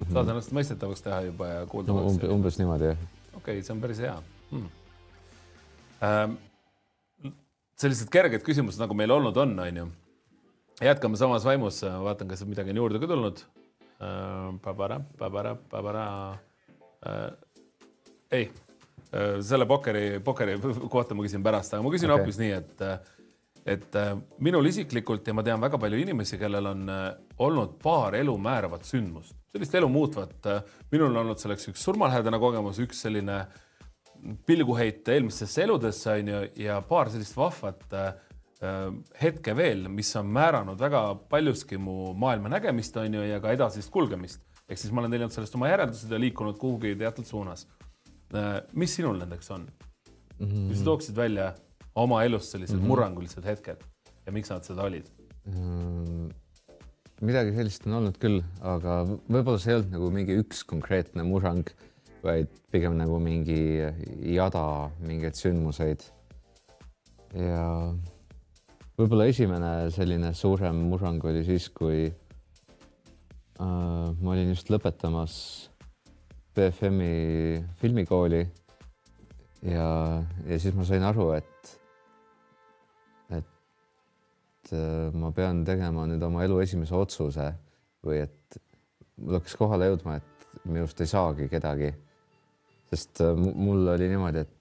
[0.10, 2.14] saad ennast mõistetavaks teha juba ja kuuldavaks no,.
[2.14, 3.02] umbes, umbes niimoodi jah.
[3.36, 4.16] okei okay,, see on päris hea
[4.52, 4.70] hmm..
[6.02, 6.38] Ähm,
[7.78, 9.88] sellised kerged küsimused, nagu meil olnud on, on ju.
[10.82, 13.44] jätkame samas vaimus, vaatan, kas midagi on juurde ka tulnud
[15.70, 16.06] pabara
[17.06, 17.32] äh,.
[18.32, 18.46] ei
[19.14, 20.58] äh,, selle pokkeri, pokkeri
[20.96, 22.24] kohta ma küsin pärast, aga ma küsin okay.
[22.24, 22.86] hoopis nii, et
[23.62, 26.88] et äh, minul isiklikult ja ma tean väga palju inimesi, kellel on
[27.46, 30.48] olnud paar elu määravat sündmust, sellist elu muutvat.
[30.90, 33.44] Minul on olnud selleks üks surmalähedane kogemus, üks selline
[34.46, 37.86] pilguheit eelmistesse eludesse on ju ja paar sellist vahvat
[39.22, 43.90] hetke veel, mis on määranud väga paljuski mu maailma nägemist on ju ja ka edasist
[43.92, 44.42] kulgemist.
[44.70, 47.68] ehk siis ma olen teinud sellest oma järeldused ja liikunud kuhugi teatud suunas.
[48.74, 49.66] mis sinul nendeks on
[50.40, 50.46] mm?
[50.46, 50.68] -hmm.
[50.68, 51.54] kui sa tooksid välja
[51.96, 52.88] oma elus sellised mm -hmm.
[52.88, 53.84] murrangulised hetked
[54.26, 55.10] ja miks nad seda olid
[55.46, 56.30] mm,?
[57.22, 61.68] midagi sellist on olnud küll, aga võib-olla see ei olnud nagu mingi üks konkreetne murrang,
[62.24, 63.60] vaid pigem nagu mingi
[64.36, 64.64] jada
[65.00, 66.02] mingeid sündmuseid.
[67.34, 67.94] ja
[69.02, 75.36] võib-olla esimene selline suurem murrang oli siis, kui äh, ma olin just lõpetamas
[76.54, 78.42] BFM-i filmikooli
[79.72, 79.88] ja,
[80.46, 81.72] ja siis ma sain aru, et
[83.40, 87.50] et äh, ma pean tegema nüüd oma elu esimese otsuse
[88.06, 88.62] või et
[89.18, 91.90] mul hakkas kohale jõudma, et minust ei saagi kedagi.
[92.92, 94.56] sest äh, mul oli niimoodi, et,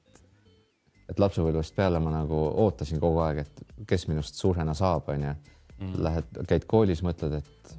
[1.10, 5.34] et lapsepõlvest peale ma nagu ootasin kogu aeg, et kes minust suurena saab, onju.
[5.80, 5.96] Mm.
[6.04, 7.74] Lähed, käid koolis, mõtled, et,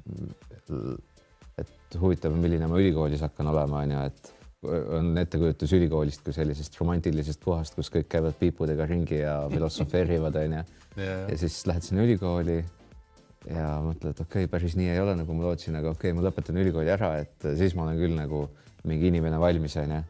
[1.62, 4.32] et huvitav, milline ma ülikoolis hakkan olema, onju, et
[4.98, 10.62] on ettekujutus ülikoolist kui sellisest romantilisest kohast, kus kõik käivad piipudega ringi ja filosofeerivad, onju.
[11.02, 12.60] ja siis lähed sinna ülikooli
[13.50, 16.26] ja mõtled, okei okay,, päris nii ei ole, nagu ma lootsin, aga okei okay,, ma
[16.28, 18.44] lõpetan ülikooli ära, et siis ma olen küll nagu
[18.88, 20.02] mingi inimene valmis, onju.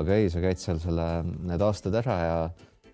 [0.00, 1.08] Aga ei, sa käid seal selle,
[1.46, 2.38] need aastad ära ja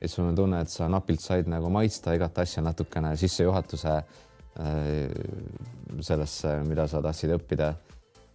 [0.01, 5.07] siis sul on tunne, et sa napilt said nagu maitsta igat asja natukene sissejuhatuse äh,
[6.01, 7.73] sellesse, mida sa tahtsid õppida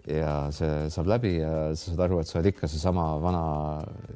[0.09, 3.45] ja see saab läbi ja sa saad aru, et sa oled ikka seesama vana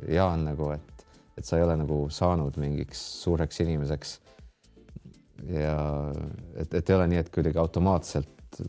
[0.10, 1.06] Jaan nagu, et,
[1.38, 4.20] et sa ei ole nagu saanud mingiks suureks inimeseks.
[5.50, 5.78] ja
[6.60, 8.62] et, et ei ole nii, et kuidagi automaatselt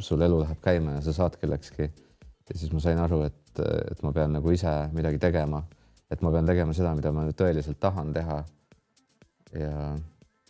[0.00, 1.90] sul elu läheb käima ja sa saad kellekski.
[2.52, 5.62] Ja siis ma sain aru, et, et ma pean nagu ise midagi tegema,
[6.12, 8.42] et ma pean tegema seda, mida ma tõeliselt tahan teha.
[9.56, 9.92] ja,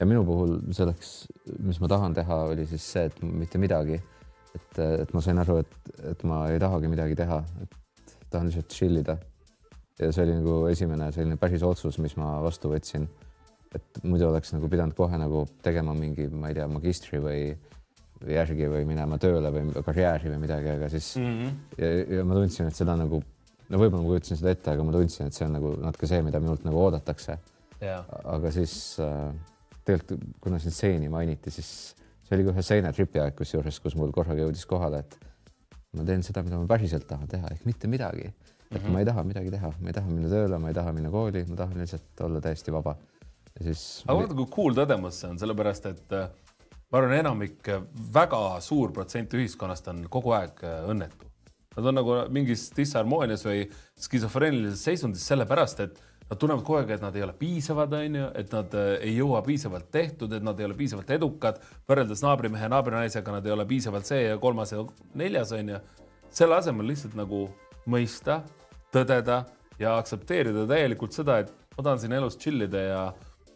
[0.01, 1.15] ja minu puhul selleks,
[1.63, 4.01] mis ma tahan teha, oli siis see, et mitte midagi
[4.55, 8.73] et, et ma sain aru, et, et ma ei tahagi midagi teha, et tahan lihtsalt
[8.73, 9.19] chill ida.
[10.01, 13.07] ja see oli nagu esimene selline päris otsus, mis ma vastu võtsin.
[13.73, 17.53] et muidu oleks nagu pidanud kohe nagu tegema mingi, ma ei tea, magistri või,
[18.25, 21.55] või järgi või minema tööle või karjääri või midagi, aga siis mm -hmm.
[21.79, 23.23] ja, ja ma tundsin, et seda nagu
[23.73, 26.23] no võib-olla ma kujutasin seda ette, aga ma tundsin, et see on nagu natuke see,
[26.27, 27.39] mida minult nagu oodatakse.
[27.83, 29.33] aga siis äh,
[29.85, 34.13] tegelikult, kuna siin stseeni mainiti, siis see oli ka ühe seinetripi aeg, kusjuures, kus mul
[34.15, 35.17] korraga jõudis kohale, et
[35.99, 38.31] ma teen seda, mida ma päriselt tahan teha, ehk mitte midagi.
[38.73, 38.93] et mm -hmm.
[38.93, 41.45] ma ei taha midagi teha, ma ei taha minna tööle, ma ei taha minna kooli,
[41.49, 42.97] ma tahan lihtsalt olla täiesti vaba.
[43.59, 44.05] ja siis.
[44.07, 46.29] aga vaata, kui cool tõdemus see on, sellepärast et äh,
[46.93, 47.69] ma arvan, enamik,
[48.15, 51.29] väga suur protsent ühiskonnast on kogu aeg äh, õnnetu.
[51.73, 53.63] Nad on nagu mingis disharmoonias või
[54.05, 56.03] skisofreenilises seisundis sellepärast, et
[56.33, 59.11] Nad tunnevad kogu aeg, et nad ei ole piisavad, on ju, et nad äh, ei
[59.19, 61.59] jõua piisavalt tehtud, et nad ei ole piisavalt edukad.
[61.91, 64.81] võrreldes naabrimehe, naabrinaisega nad ei ole piisavalt see ja kolmas ja
[65.21, 65.81] neljas, on ju.
[66.33, 67.43] selle asemel lihtsalt nagu
[67.85, 68.39] mõista,
[68.97, 69.43] tõdeda
[69.79, 73.03] ja aktsepteerida täielikult seda, et ma tahan siin elus chill ida ja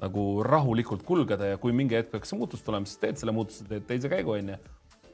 [0.03, 3.87] nagu rahulikult kulgeda ja kui mingi hetk peaks muutus tulema, siis teed selle muutuse, teed
[3.89, 4.59] teise käigu, on ju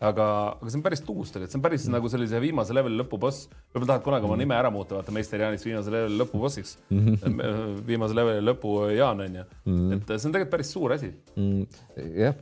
[0.03, 0.27] aga,
[0.59, 1.97] aga see on päris tuus tegelikult, see on päris mm.
[1.97, 3.45] nagu sellise viimase leveli lõpuboss.
[3.71, 4.43] võib-olla tahad kunagi oma mm.
[4.45, 7.13] nime ära muuta, vaata meister Jaanist viimase leveli lõpubossiks mm.
[7.13, 7.77] -hmm.
[7.87, 11.63] viimase leveli lõpu Jaan on ju mm., et see on tegelikult päris suur asi mm..
[12.19, 12.35] jah,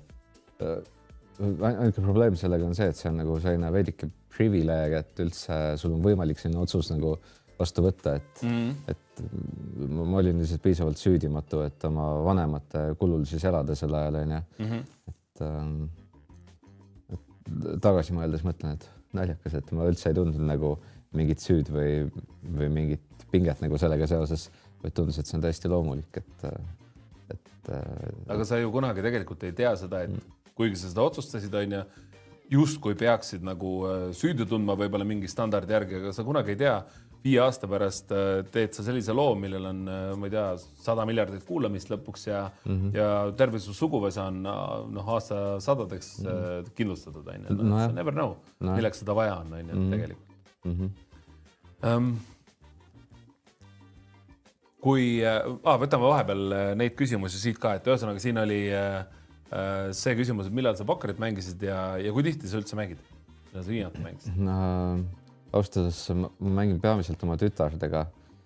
[1.41, 5.99] ainuke probleem sellega on see, et see on nagu selline veidike privileeg, et üldse sul
[5.99, 7.17] on võimalik selline otsus nagu
[7.61, 8.99] vastu võtta, et mm, -hmm.
[9.21, 14.41] Et ma, olin lihtsalt piisavalt süüdimatu, et oma vanemate kulul siis elada sel ajal onju
[14.41, 14.71] mm.
[14.71, 14.83] -hmm.
[15.13, 15.77] et, ähm,
[17.83, 20.75] tagasi mõeldes mõtlen, et naljakas, et ma üldse ei tundnud nagu
[21.17, 22.11] mingit süüd või,
[22.45, 24.49] või mingit pinget nagu sellega seoses,
[24.83, 26.45] vaid tundus, et see on täiesti loomulik, et,
[27.35, 27.51] et.
[27.71, 27.83] Äh,
[28.31, 31.83] aga sa ju kunagi tegelikult ei tea seda, et kuigi sa seda otsustasid, onju,
[32.51, 36.77] justkui peaksid nagu äh, süüdi tundma võib-olla mingi standardi järgi, aga sa kunagi ei tea
[37.25, 40.47] viie aasta pärast äh, teed sa sellise loo, millel on, äh, ma ei tea,
[40.85, 42.97] sada miljardit kuulamist lõpuks ja mm, -hmm.
[42.97, 44.43] ja terve su suguvõsa on
[44.95, 46.73] noh, aastasadadeks mm -hmm.
[46.79, 47.57] kindlustatud, onju.
[47.57, 49.91] No, no, never know no., milleks seda vaja on, onju, Mhm.
[49.91, 50.29] tegelikult
[50.65, 50.73] mm.
[50.73, 50.91] -hmm.
[51.81, 52.19] Um,
[54.81, 59.05] kui ah,, võtame vahepeal neid küsimusi siit ka, et ühesõnaga siin oli äh,
[59.93, 62.99] see küsimus, et millal sa pokkerit mängisid ja, ja kui tihti sa üldse mängid?
[63.51, 64.59] millal sa viimati mängisid no,?
[65.53, 68.05] Ausalt öeldes ma mängin peamiselt oma tütardega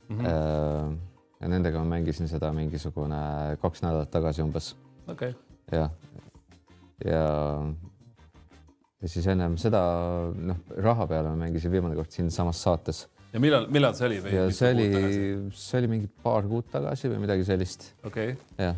[0.08, 0.20] mm.
[0.20, 0.96] -hmm.
[1.40, 4.74] ja nendega ma mängisin seda mingisugune kaks nädalat tagasi umbes.
[5.08, 5.78] okei okay..
[5.78, 5.90] jah,
[7.04, 7.24] ja,
[9.02, 9.82] ja siis ennem seda
[10.34, 13.06] noh, raha peale ma mängisin viimane kord siinsamas saates.
[13.32, 14.22] ja millal, millal see oli?
[14.36, 14.88] ja see oli,
[15.52, 17.92] see oli mingi paar kuud tagasi või midagi sellist.
[18.04, 18.68] okei okay..
[18.68, 18.76] jah.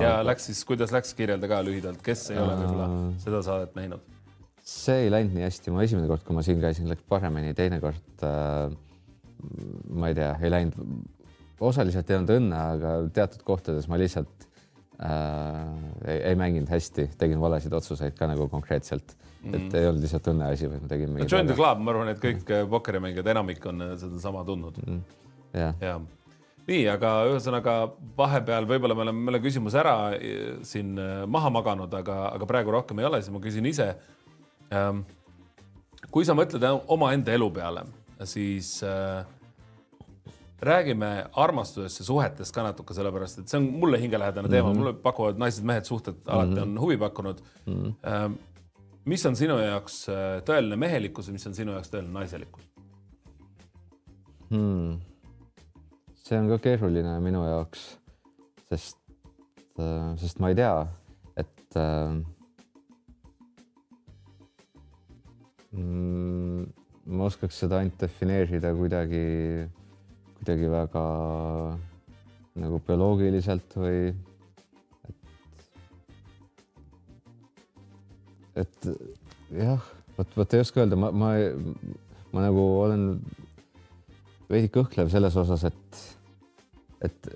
[0.00, 2.88] ja läks siis, kuidas läks, kirjelda ka lühidalt, kes ei ole võib-olla
[3.22, 4.11] seda saadet näinud
[4.72, 7.80] see ei läinud nii hästi, mu esimene kord, kui ma siin käisin, läks paremini, teine
[7.82, 8.72] kord äh,
[9.90, 10.78] ma ei tea, ei läinud,
[11.62, 14.46] osaliselt ei olnud õnne, aga teatud kohtades ma lihtsalt
[15.02, 15.58] äh,
[16.06, 19.58] ei, ei mänginud hästi, tegin valesid otsuseid ka nagu konkreetselt mm, -hmm.
[19.58, 21.20] et ei olnud lihtsalt õnneasi, vaid ma tegin.
[21.26, 22.72] Join the club, ma arvan, et kõik mm -hmm.
[22.76, 24.98] pokkerimängijad, enamik on sedasama tundnud mm.
[24.98, 25.60] -hmm.
[25.60, 26.00] ja, ja
[26.68, 27.76] nii, aga ühesõnaga
[28.16, 32.74] vahepeal võib-olla me oleme mõne küsimuse ära äh, siin äh, maha maganud, aga, aga praegu
[32.74, 33.94] rohkem ei ole, siis ma küsin ise
[36.12, 37.84] kui sa mõtled omaenda elu peale,
[38.28, 39.24] siis äh,
[40.62, 44.78] räägime armastusest ja suhetest ka natuke, sellepärast et see on mulle hingelähedane teema mm, -hmm.
[44.78, 46.62] mulle pakuvad naised-mehed suhted alati mm -hmm.
[46.62, 47.74] on huvi pakkunud mm.
[47.74, 48.36] -hmm.
[49.04, 52.70] mis on sinu jaoks äh, tõeline mehelikkus ja mis on sinu jaoks tõeline naiselikkus
[54.50, 55.00] hmm.?
[56.14, 57.98] see on ka keeruline minu jaoks,
[58.70, 58.98] sest,
[59.78, 60.86] äh, sest ma ei tea,
[61.36, 62.22] et äh,
[65.72, 66.66] mm,?
[67.12, 69.22] ma oskaks seda ainult defineerida kuidagi,
[70.38, 71.06] kuidagi väga
[72.62, 74.12] nagu bioloogiliselt või
[75.08, 75.64] et,
[78.62, 78.88] et
[79.56, 81.32] jah, vot, vot ei oska öelda, ma, ma,
[82.34, 83.06] ma nagu olen
[84.52, 86.02] veidi kõhklev selles osas, et,
[87.08, 87.30] et,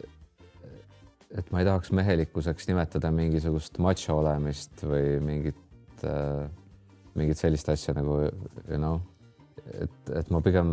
[1.40, 6.44] et ma ei tahaks mehelikkuseks nimetada mingisugust macho olemist või mingit äh,
[7.16, 9.00] mingit sellist asja nagu you know,
[9.82, 10.70] et, et ma pigem,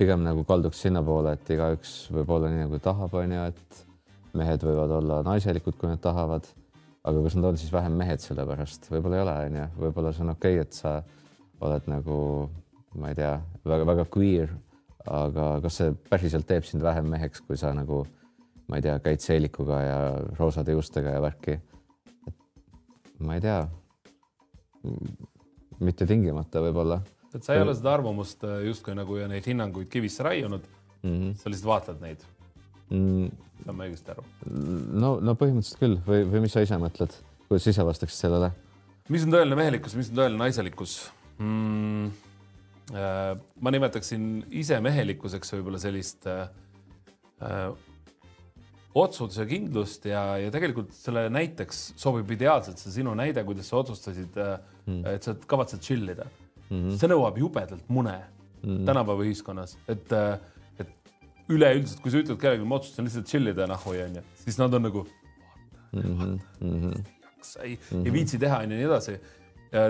[0.00, 3.84] pigem nagu kalduks sinnapoole, et igaüks võib olla nii nagu tahab, onju, et
[4.38, 6.46] mehed võivad olla naiselikud, kui nad tahavad.
[7.00, 10.24] aga kas nad on siis vähem mehed selle pärast, võib-olla ei ole, onju, võib-olla see
[10.26, 10.98] on okei okay,, et sa
[11.64, 12.16] oled nagu,
[13.00, 14.52] ma ei tea väga,, väga-väga queer,
[15.08, 18.04] aga kas see päriselt teeb sind vähem meheks, kui sa nagu,
[18.68, 19.98] ma ei tea, käid seelikuga ja
[20.38, 21.58] roosade juustega ja värki.
[23.20, 23.64] ma ei tea
[25.80, 27.00] mitte tingimata võib-olla.
[27.34, 30.64] et sa ei ole seda arvamust äh, justkui nagu ja neid hinnanguid kivisse raiunud
[31.02, 31.10] mm.
[31.10, 31.34] -hmm.
[31.36, 32.24] sa lihtsalt vaatad neid
[32.90, 33.28] mm..
[33.64, 34.24] saan ma õigesti aru?
[35.04, 37.14] no, no põhimõtteliselt küll või, või mis sa ise mõtled,
[37.48, 38.50] kuidas sa ise vastaksid sellele?
[39.08, 40.98] mis on tõeline mehelikkus, mis on tõeline naiselikkus
[41.38, 42.10] mm.?
[42.90, 46.48] Äh, ma nimetaksin ise mehelikkuseks võib-olla sellist äh,
[48.90, 54.34] äh otsusekindlust ja, ja tegelikult selle näiteks sobib ideaalselt see sinu näide, kuidas sa otsustasid
[54.36, 56.76] mm., et sa kavatsed chill ida mm.
[56.76, 56.96] -hmm.
[56.98, 58.18] see nõuab jubedalt mune
[58.62, 60.12] mm tänapäeva ühiskonnas, et,
[60.78, 60.90] et
[61.48, 64.74] üleüldiselt, kui sa ütled kellelegi, ma otsustasin lihtsalt chill ida nahhu ja onju, siis nad
[64.74, 65.06] on nagu
[65.92, 66.00] mm.
[66.02, 66.40] -hmm.
[66.60, 67.04] Mm -hmm.
[67.36, 68.06] jaksa, ei mm, -hmm.
[68.06, 69.20] ei viitsi teha onju ja nii edasi.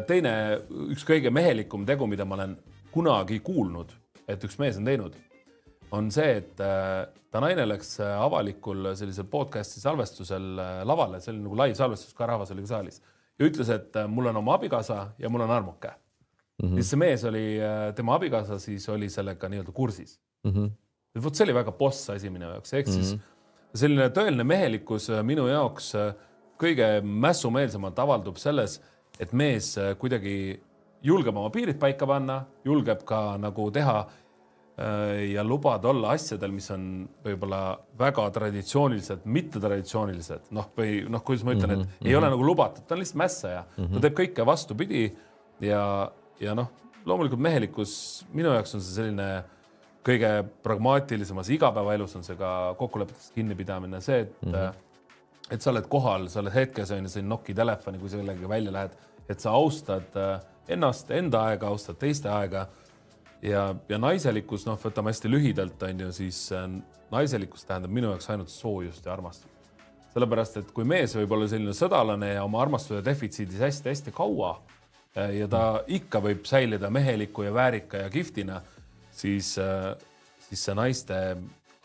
[0.07, 0.61] teine,
[0.93, 2.57] üks kõige mehelikum tegu, mida ma olen
[2.93, 3.93] kunagi kuulnud,
[4.29, 5.17] et üks mees on teinud
[5.97, 11.33] on see, et äh, ta naine läks äh, avalikul sellisel podcast'i salvestusel äh, lavale, see
[11.35, 13.01] oli nagu live salvestus, ka rahvas oli ka saalis
[13.41, 16.69] ja ütles, et mul on oma abikaasa ja mul on armuke mm.
[16.69, 16.75] -hmm.
[16.79, 17.45] siis see mees oli,
[17.97, 20.51] tema abikaasa siis oli sellega nii-öelda kursis mm.
[20.53, 21.23] -hmm.
[21.25, 23.03] vot see oli väga boss asi minu jaoks, ehk mm -hmm.
[23.03, 23.21] siis
[23.75, 25.95] selline tõeline mehelikkus minu jaoks
[26.61, 28.83] kõige mässumeelsemalt avaldub selles,
[29.21, 30.61] et mees kuidagi
[31.03, 34.13] julgeb oma piirid paika panna, julgeb ka nagu teha äh,
[35.35, 36.85] ja lubad olla asjadel, mis on
[37.25, 42.09] võib-olla väga traditsiooniliselt, mittetraditsioonilised, noh, või noh, kuidas ma ütlen, et mm -hmm.
[42.09, 43.95] ei ole nagu lubatud, ta on lihtsalt mässaja mm, -hmm.
[43.95, 45.03] ta teeb kõike vastupidi
[45.61, 46.11] ja,
[46.41, 46.71] ja noh,
[47.05, 49.29] loomulikult mehelikkus minu jaoks on see selline
[50.07, 50.31] kõige
[50.65, 54.75] pragmaatilisemas igapäevaelus on see ka kokkulepetest kinnipidamine, see, et mm, -hmm.
[55.51, 58.17] et sa oled kohal, sa oled hetkes on ju, sa ei noki telefoni, kui sa
[58.17, 58.97] kellegagi välja lähed,
[59.29, 62.67] et sa austad äh, ennast, enda aega, austad teiste aega
[63.43, 66.67] ja, ja naiselikkus, noh, võtame hästi lühidalt, on ju, siis äh,
[67.13, 69.49] naiselikkus tähendab minu jaoks ainult soojust ja armastust.
[70.11, 74.57] sellepärast, et kui mees võib olla selline sõdalane ja oma armastuse defitsiidis hästi-hästi kaua
[75.17, 78.61] äh, ja ta ikka võib säilida meheliku ja väärika ja kihvtina,
[79.13, 79.95] siis, äh,
[80.49, 81.21] siis see naiste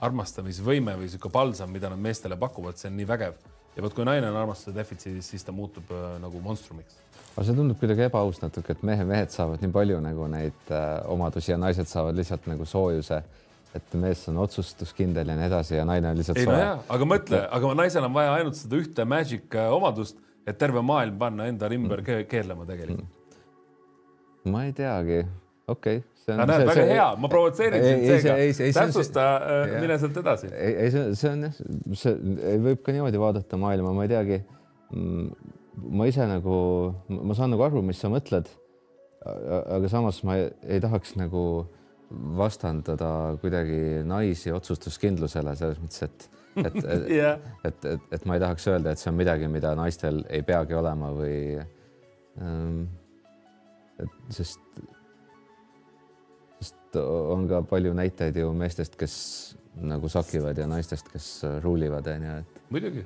[0.06, 3.38] armastamisvõime või sihuke palsam, mida nad meestele pakuvad, see on nii vägev.
[3.76, 7.02] Ja vot kui naine on armastuse defitsiidis, siis ta muutub nagu monstrumiks
[7.36, 10.86] aga see tundub kuidagi ebaaus natuke, et mehe, mehed saavad nii palju nagu neid äh,
[11.12, 13.24] omadusi ja naised saavad lihtsalt nagu soojuse.
[13.76, 16.78] et mees on otsustuskindel ja nii edasi ja naine on lihtsalt ei, soe no.
[16.96, 21.18] aga mõtle, aga naisel on vaja ainult seda ühte magic äh, omadust, et terve maailm
[21.20, 22.30] panna enda ümber mm.
[22.32, 24.54] keerlema tegelikult mm..
[24.54, 25.26] ma ei teagi,
[25.68, 26.42] okei okay see on.
[26.42, 28.38] näed, väga see, hea, ma provotseerin sind seega.
[28.80, 30.52] täpsusta, äh, mine sealt edasi.
[30.54, 31.60] ei, ei, see, see on jah,
[32.02, 32.16] see
[32.66, 35.30] võib ka niimoodi vaadata maailma, ma ei teagi mm,
[35.76, 36.58] ma ise nagu,
[37.10, 38.50] ma saan nagu aru, mis sa mõtled.
[39.26, 41.42] aga samas ma ei, ei tahaks nagu
[42.38, 46.28] vastandada kuidagi naisi otsustuskindlusele selles mõttes, et,
[46.62, 47.40] et et yeah.
[47.66, 50.78] et, et, et ma ei tahaks öelda, et see on midagi, mida naistel ei peagi
[50.78, 52.86] olema või ähm,.
[54.30, 54.62] sest,
[56.96, 59.16] sest on ka palju näiteid ju meestest, kes
[59.76, 61.30] nagu sakivad ja naistest, kes
[61.64, 62.62] ruulivad, onju, et.
[62.72, 63.06] muidugi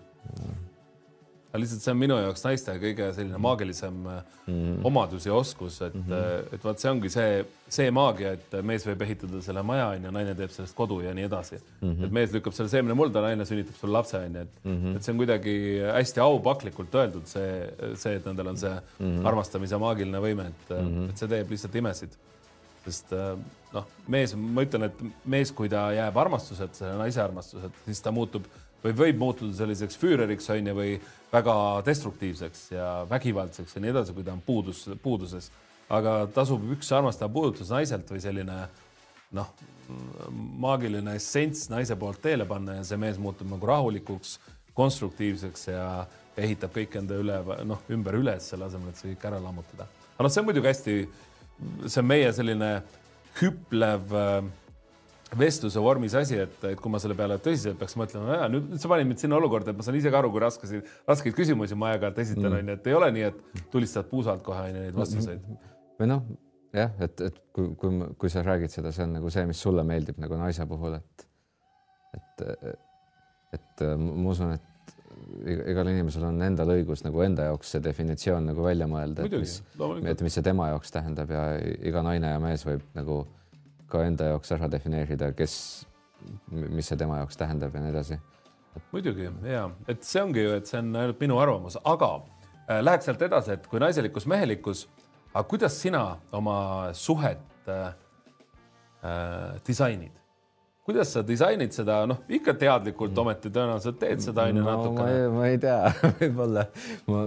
[1.50, 5.94] aga lihtsalt see on minu jaoks naiste kõige selline maagilisem mm omadus ja oskus, et
[5.94, 6.54] mm, -hmm.
[6.56, 10.36] et vaat see ongi see, see maagia, et mees võib ehitada selle maja onju, naine
[10.38, 11.90] teeb sellest kodu ja nii edasi mm.
[11.90, 12.06] -hmm.
[12.06, 14.96] et mees lükkab selle seemne mulda, naine sünnitab sulle lapse onju, et mm, -hmm.
[14.96, 15.56] et see on kuidagi
[15.94, 17.52] hästi aupaklikult öeldud, see,
[17.96, 19.28] see, et nendel on see mm -hmm.
[19.28, 21.10] armastamise maagiline võime, et mm, -hmm.
[21.10, 22.18] et see teeb lihtsalt imesid.
[22.86, 28.14] Sest noh, mees, ma ütlen, et mees, kui ta jääb armastuseta, naise armastuseta, siis ta
[28.16, 28.48] muutub
[28.84, 30.94] või võib muutuda selliseks füüreriks onju või
[31.32, 31.56] väga
[31.86, 35.52] destruktiivseks ja vägivaldseks ja nii edasi, kui ta on puudus, puuduses.
[35.90, 38.62] aga tasub üks armastav puudutus naiselt või selline
[39.36, 39.52] noh,
[40.62, 44.40] maagiline essents naise poolt teele panna ja see mees muutub nagu rahulikuks,
[44.74, 45.86] konstruktiivseks ja
[46.38, 49.90] ehitab kõik enda üle, noh, ümber üles, selle asemel, et see kõik ära lammutada.
[50.16, 50.96] aga noh, see on muidugi hästi,
[51.86, 52.72] see on meie selline
[53.40, 54.50] hüplev äh,
[55.38, 58.90] vestluse vormis asi, et, et kui ma selle peale tõsiselt peaks mõtlema, nüüd, nüüd sa
[58.92, 61.92] panid mind sinna olukorda, et ma saan ise ka aru, kui raskesid, raskeid küsimusi ma
[61.94, 62.62] aeg-ajalt esitan, mm.
[62.62, 65.46] onju, et ei ole nii, et tulistad puusalt kohe onju neid vastuseid.
[66.00, 66.26] või noh,
[66.76, 69.86] jah, et, et kui, kui, kui sa räägid seda, see on nagu see, mis sulle
[69.86, 71.28] meeldib nagu naise puhul, et,
[72.18, 72.46] et,
[73.60, 74.69] et ma usun, et
[75.46, 79.60] igal inimesel on endal õigus nagu enda jaoks see definitsioon nagu välja mõelda, et mis,
[80.12, 83.22] et mis see tema jaoks tähendab ja iga naine ja mees võib nagu
[83.90, 85.56] ka enda jaoks ära defineerida, kes,
[86.52, 88.20] mis see tema jaoks tähendab ja nii edasi.
[88.92, 92.12] muidugi ja, et see ongi ju, et see on ainult minu arvamus, aga
[92.68, 94.86] äh, läheks sealt edasi, et kui naiselikkus, mehelikkus,
[95.34, 96.04] aga kuidas sina
[96.36, 96.60] oma
[96.94, 97.92] suhet äh,
[99.04, 100.19] äh, disainid?
[100.90, 103.24] Kuidas sa disainid seda, noh, ikka teadlikult mm.
[103.24, 105.26] ometi tõenäoliselt teed seda onju no, natukene.
[105.38, 106.66] ma ei tea võib-olla
[107.08, 107.26] ma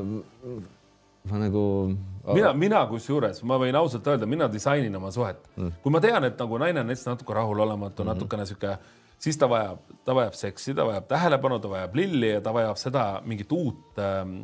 [1.31, 1.95] ma nagu.
[2.35, 5.79] mina, mina kusjuures, ma võin ausalt öelda, mina disainin oma suhet mm..
[5.83, 8.15] kui ma tean, et nagu naine on näiteks natuke rahulolematu mm, -hmm.
[8.15, 8.77] natukene sihuke,
[9.23, 12.79] siis ta vajab, ta vajab seksi, ta vajab tähelepanu, ta vajab lilli ja ta vajab
[12.81, 14.39] seda mingit uut ähm,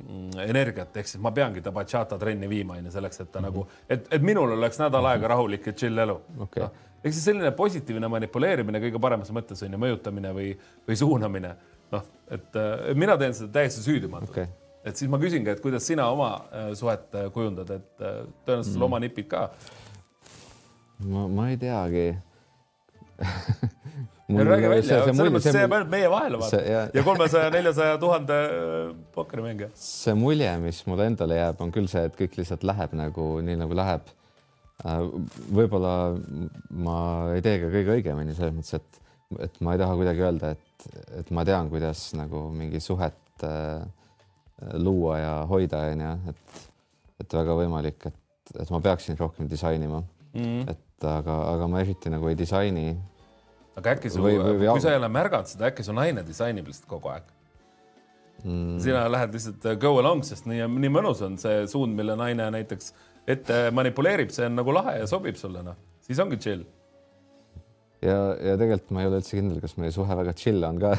[0.45, 3.49] energiat, ehk siis ma peangi ta bachata trenni viima, onju, selleks, et ta mm -hmm.
[3.49, 6.62] nagu, et, et minul oleks nädal aega rahulik ja chill elu okay.
[6.62, 6.70] no,
[7.03, 10.55] ehk siis selline positiivne manipuleerimine kõige paremas mõttes on ju mõjutamine või,
[10.89, 11.57] või suunamine.
[11.91, 14.49] noh, et äh, mina teen seda täiesti süüdimatult okay
[14.85, 18.72] et siis ma küsingi, et kuidas sina oma äh, suhet äh, kujundad, et äh, tõenäoliselt
[18.72, 18.87] sul mm.
[18.87, 19.51] oma nipid ka.
[21.05, 22.07] ma, ma ei teagi
[24.29, 28.39] räägi välja, selles mõttes see jääb ainult meie vahele vaata ja, ja kolmesaja, neljasaja tuhande
[29.14, 29.70] pokkerimängija.
[29.81, 33.59] see mulje, mis mulle endale jääb, on küll see, et kõik lihtsalt läheb nagu nii
[33.62, 34.14] nagu läheb.
[35.51, 35.95] võib-olla
[36.70, 36.99] ma
[37.35, 39.01] ei tee ka kõige õigemini selles mõttes, et,
[39.49, 40.91] et ma ei taha kuidagi öelda, et,
[41.22, 43.81] et ma tean, kuidas nagu mingi suhet äh,
[44.79, 46.68] luua ja hoida, onju, et,
[47.24, 50.43] et väga võimalik, et, et ma peaksin rohkem disainima mm.
[50.43, 50.70] -hmm.
[50.70, 52.97] et aga, aga ma eriti nagu ei disaini.
[53.79, 57.12] Aga äkki su, kui sa ei ole märganud seda, äkki su naine disainib lihtsalt kogu
[57.14, 57.29] aeg
[58.45, 58.79] mm.?
[58.85, 62.51] sina lähed lihtsalt uh, go along, sest nii, nii mõnus on see suund, mille naine
[62.55, 62.93] näiteks
[63.29, 66.64] ette manipuleerib, see on nagu lahe ja sobib sulle, noh, siis ongi chill
[68.05, 70.95] ja, ja tegelikult ma ei ole üldse kindel, kas meie suhe väga chill on ka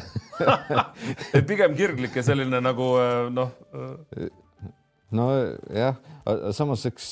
[1.38, 3.54] et pigem kirglik ja selline nagu äh, noh.
[5.16, 6.00] nojah,
[6.56, 7.10] samas eks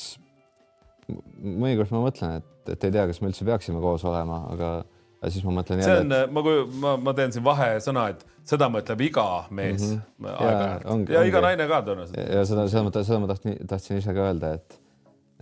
[1.08, 4.72] mõnikord ma mõtlen, et, et ei tea, kas me üldse peaksime koos olema, aga,
[5.18, 5.94] aga siis ma mõtlen jälle.
[5.94, 6.42] see on et..., ma,
[6.82, 10.30] ma, ma teen siin vahesõna, et seda mõtleb iga mees mm -hmm.
[10.34, 11.32] aeg-ajalt ja, ongi, ja ongi.
[11.32, 12.30] iga naine ka tõenäoliselt.
[12.36, 14.80] ja seda, seda ma, seda ma tahtsin, tahtsin ise ka öelda, et,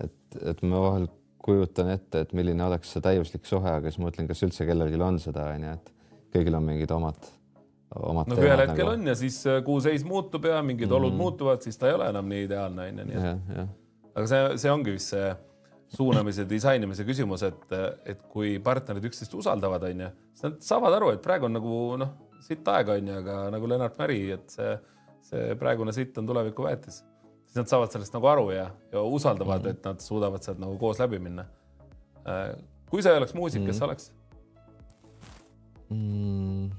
[0.04, 1.08] et, et ma vahel
[1.46, 5.20] kujutan ette, et milline oleks see täiuslik suhe, aga siis mõtlen, kas üldse kellelgi on
[5.22, 5.92] seda, onju, et
[6.34, 7.28] kõigil on mingid omad,
[7.94, 8.30] omad.
[8.30, 8.94] no kui ühel hetkel nagu...
[8.96, 10.96] on ja siis äh, kuhu seis muutub ja mingid mm -hmm.
[10.96, 13.68] olud muutuvad, siis ta ei ole enam nii ideaalne, onju, nii et.
[14.14, 15.34] aga see, see ongi vist see
[15.92, 17.74] suunamise, disainimise küsimus, et,
[18.08, 22.14] et kui partnerid üksteist usaldavad, onju, siis nad saavad aru, et praegu on nagu noh,
[22.44, 24.72] sitt aeg onju, aga nagu Lennart Märi, et see,
[25.26, 27.02] see praegune sitt on tuleviku väetis.
[27.46, 29.78] siis nad saavad sellest nagu aru ja, ja usaldavad mm, -hmm.
[29.78, 31.46] et nad suudavad sealt nagu koos läbi minna.
[32.26, 32.56] Äh,
[32.90, 33.70] kui sa ei oleks muusik mm, -hmm.
[33.70, 34.12] kes sa oleks
[35.90, 36.70] mm.?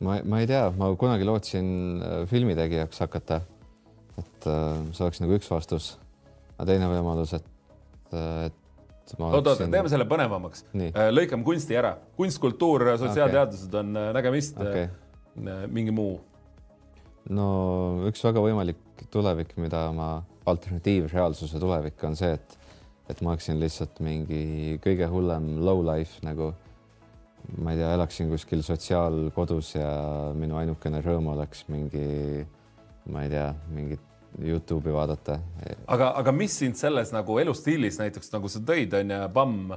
[0.00, 3.40] ma, ma ei tea, ma kunagi lootsin äh, filmitegijaks hakata
[4.20, 5.94] et äh, see oleks nagu üks vastus.
[6.54, 7.48] aga teine võimalus, et,
[8.14, 10.66] äh, et ma oota, oota, teeme selle põnevamaks.
[10.74, 13.80] Äh, lõikame kunsti ära, kunst, kultuur, sotsiaalteadused okay.
[13.82, 14.88] on nägemist okay.,
[15.66, 16.20] mingi muu.
[17.34, 17.46] no
[18.10, 20.10] üks väga võimalik tulevik, mida ma,
[20.46, 22.58] alternatiivreaalsuse tulevik on see, et,
[23.10, 26.52] et ma oleksin lihtsalt mingi kõige hullem low life nagu
[27.60, 29.88] ma ei tea, elaksin kuskil sotsiaalkodus ja
[30.36, 32.44] minu ainukene rõõm oleks mingi
[33.10, 34.10] ma ei tea, mingit
[34.42, 35.36] Youtube'i vaadata.
[35.86, 39.74] aga, aga mis sind selles nagu elustiilis näiteks nagu sa tõid, on ju, Pamm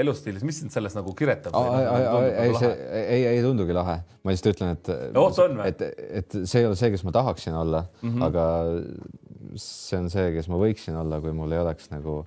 [0.00, 1.54] elustiilis, mis sind selles nagu kiretab?
[1.54, 5.30] Nagu ei, see ei, ei tundugi lahe, ma lihtsalt ütlen, et oh,,
[5.68, 5.86] et,
[6.22, 8.26] et see ei ole see, kes ma tahaksin olla mm, -hmm.
[8.26, 12.22] aga see on see, kes ma võiksin olla, kui mul ei oleks nagu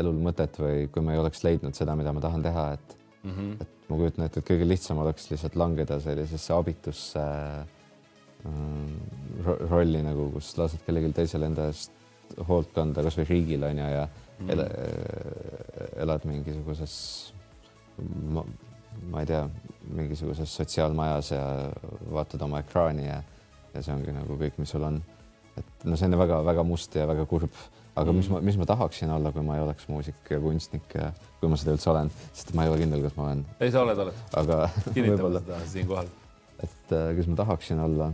[0.00, 3.32] elul mõtet või kui ma ei oleks leidnud seda, mida ma tahan teha, et mm,
[3.32, 3.54] -hmm.
[3.60, 7.75] et ma kujutan ette, et kõige lihtsam oleks lihtsalt langeda sellisesse abitusse äh, Äh,
[9.70, 11.94] rolli nagu, kus lased kellelgi teisel enda eest
[12.48, 14.50] hoolt kanda, kasvõi riigil on ju ja mm.
[14.52, 14.66] ele,
[16.04, 16.96] elad mingisuguses,
[18.34, 18.44] ma,
[19.12, 19.44] ma ei tea,
[19.96, 21.44] mingisuguses sotsiaalmajas ja
[22.12, 23.20] vaatad oma ekraani ja,
[23.74, 25.00] ja see ongi nagu kõik, mis sul on.
[25.56, 27.54] et no see on väga-väga must ja väga kurb,
[27.94, 28.18] aga mm.
[28.20, 31.50] mis ma, mis ma tahaksin olla, kui ma ei oleks muusik ja kunstnik ja kui
[31.52, 33.44] ma seda üldse olen, sest ma ei ole kindel, kas ma olen.
[33.60, 34.22] ei, sa oled, oled.
[34.42, 34.62] aga
[34.96, 36.14] kinnitame seda siinkohal.
[36.58, 38.10] et äh, kes ma tahaksin olla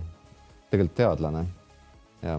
[0.73, 1.47] tegelikult teadlane
[2.23, 2.39] ja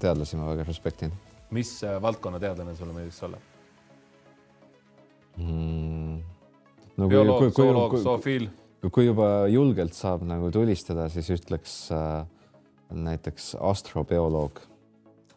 [0.00, 1.12] teadlasi ma väga respektin.
[1.50, 3.38] mis äh, valdkonna teadlane sulle meeldiks olla
[5.36, 6.22] mm,?
[6.96, 8.48] No, bioloog, zooloog, zoofiil?
[8.92, 12.24] kui juba julgelt saab nagu tulistada, siis ütleks äh,
[12.90, 14.60] näiteks astrobioloog.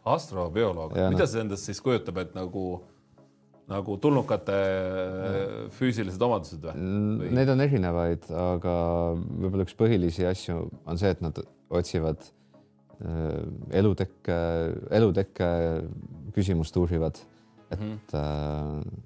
[0.08, 2.80] astrobioloog, mida see endast siis kujutab, et nagu
[3.70, 5.70] nagu tulnukate mm.
[5.76, 7.30] füüsilised omadused või?
[7.36, 8.74] Neid on erinevaid, aga
[9.14, 11.38] võib-olla üks põhilisi asju on see, et nad
[11.70, 13.40] otsivad äh,
[13.80, 14.38] elutekke,
[14.90, 15.50] elutekke
[16.34, 17.18] küsimust uurivad,
[17.70, 19.02] et mm -hmm.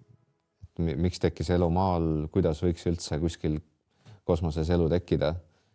[0.65, 3.61] et miks tekkis elu maal, kuidas võiks üldse kuskil
[4.25, 5.35] kosmoses elu tekkida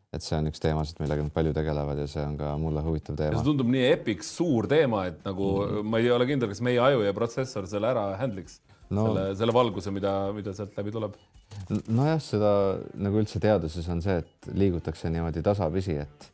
[0.10, 3.18] et see on üks teemasid, millega nad palju tegelevad ja see on ka mulle huvitav
[3.20, 3.38] teema.
[3.38, 5.92] see tundub nii epic suur teema, et nagu mm -hmm.
[5.92, 8.60] ma ei ole kindel, kas meie aju ja protsessor selle ära handle'iks
[8.90, 11.18] no, selle, selle valguse, mida, mida sealt läbi tuleb.
[11.88, 12.52] nojah, seda
[12.96, 16.32] nagu üldse teaduses on see, et liigutakse niimoodi tasapisi, et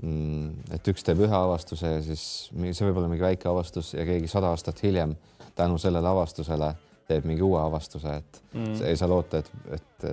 [0.00, 4.30] et üks teeb ühe avastuse ja siis see võib olla mingi väike avastus ja keegi
[4.30, 5.12] sada aastat hiljem
[5.58, 6.70] tänu sellele avastusele
[7.08, 8.80] teeb mingi uue avastuse, et mm.
[8.88, 10.04] ei saa loota, et, et,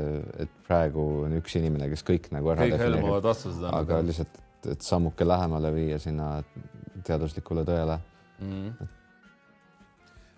[0.46, 4.40] et praegu on üks inimene, kes kõik nagu ära defineerib, aga lihtsalt,
[4.74, 6.32] et sammuke lähemale viia sinna
[7.08, 8.00] teaduslikule tõele.
[8.44, 8.90] Mm..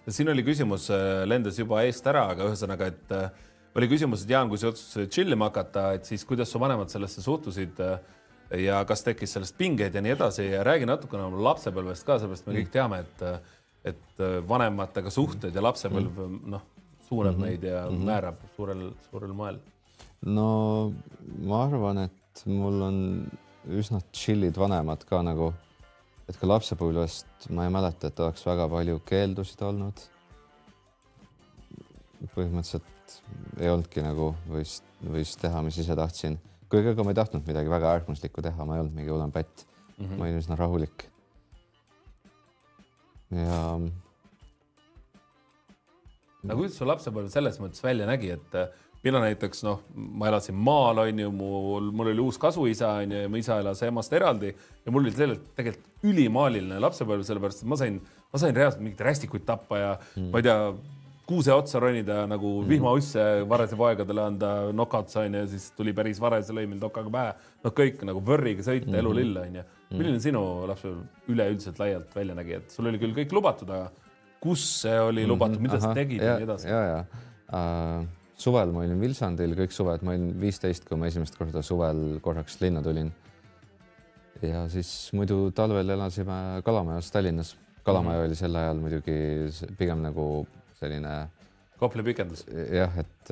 [0.09, 3.29] siin oli küsimus, äh, lendas juba eest ära, aga ühesõnaga, et äh,
[3.77, 7.23] oli küsimus, et Jaan, kui sa otsustasid tšillima hakata, et siis kuidas su vanemad sellesse
[7.25, 7.99] suhtusid äh,
[8.59, 12.47] ja kas tekkis sellest pingeid ja nii edasi ja räägi natukene oma lapsepõlvest ka, sellepärast
[12.47, 12.73] me kõik mm.
[12.73, 13.51] teame, et,
[13.93, 16.39] et vanematega suhted ja lapsepõlv mm.
[16.51, 16.65] noh,
[17.07, 17.45] suunab mm -hmm.
[17.45, 18.05] meid ja mm -hmm.
[18.05, 19.59] määrab suurel, suurel moel.
[20.21, 20.93] no
[21.43, 22.97] ma arvan, et mul on
[23.67, 25.53] üsna chill'id vanemad ka nagu,
[26.29, 30.07] et ka lapsepõlvest ma ei mäleta, et oleks väga palju keeldusid olnud.
[32.35, 33.21] põhimõtteliselt
[33.59, 36.39] ei olnudki nagu võis, võis teha, mis ise tahtsin
[36.71, 39.65] kuigi ega ma ei tahtnud midagi väga äärmuslikku teha, ma ei olnud mingi hullem pätt
[39.65, 40.05] mm.
[40.05, 40.17] -hmm.
[40.17, 41.07] ma olin üsna rahulik.
[43.31, 43.57] ja.
[46.43, 48.71] no kuidas su lapsepõlv selles mõttes välja nägi, et äh,
[49.03, 53.21] mina näiteks noh, ma elasin maal, on ju, mul, mul oli uus kasuisa, on ju,
[53.25, 57.69] ja mu isa elas emast eraldi ja mul oli tegelikult, tegelikult ülimaaliline lapsepõlv, sellepärast et
[57.71, 58.01] ma sain,
[58.33, 60.29] ma sain reaalselt mingeid rästikuid tappa ja mm.
[60.33, 60.57] ma ei tea
[61.31, 66.55] kuuse otsa ronida nagu vihmausse varese poegadele anda knockouts onju ja siis tuli päris varese
[66.55, 67.33] lõi mind nokaga pähe.
[67.63, 69.63] noh, kõik nagu võrriga sõita elu lill onju.
[69.95, 73.91] milline sinu lapsepõlv üleüldiselt laialt välja nägi, et sul oli küll kõik lubatud, aga
[74.43, 76.69] kus see oli lubatud, mida sa tegid ja nii edasi?
[76.71, 76.99] ja, ja
[77.55, 78.05] uh,
[78.41, 82.59] suvel ma olin Vilsandil kõik suved, ma olin viisteist, kui ma esimest korda suvel korraks
[82.63, 83.11] linna tulin.
[84.41, 87.55] ja siis muidu talvel elasime Kalamajas Tallinnas.
[87.83, 88.27] Kalamaja mm -hmm.
[88.27, 89.13] oli sel ajal muidugi
[89.77, 90.25] pigem nagu
[90.81, 91.13] selline.
[91.81, 92.45] Kopli pikendus.
[92.49, 93.31] jah, et,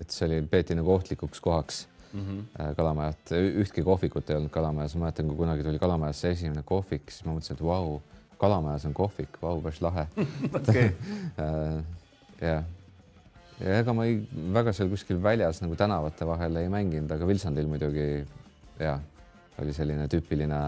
[0.00, 2.74] et see oli, peeti nagu ohtlikuks kohaks mm -hmm.
[2.76, 7.24] Kalamajat, ühtki kohvikut ei olnud Kalamajas, ma mäletan, kui kunagi tuli Kalamajasse esimene kohvik, siis
[7.24, 8.00] ma mõtlesin, et vau wow,,
[8.38, 10.06] Kalamajas on kohvik, vau, päris lahe
[12.50, 12.64] jah,
[13.60, 14.20] ja ega ma ei,
[14.54, 18.24] väga seal kuskil väljas nagu tänavate vahel ei mänginud, aga Vilsandil muidugi
[18.80, 18.98] ja
[19.62, 20.60] oli selline tüüpiline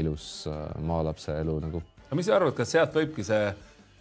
[0.00, 1.82] ilus äh, maalapse elu nagu.
[2.06, 3.50] aga mis sa arvad, kas sealt võibki see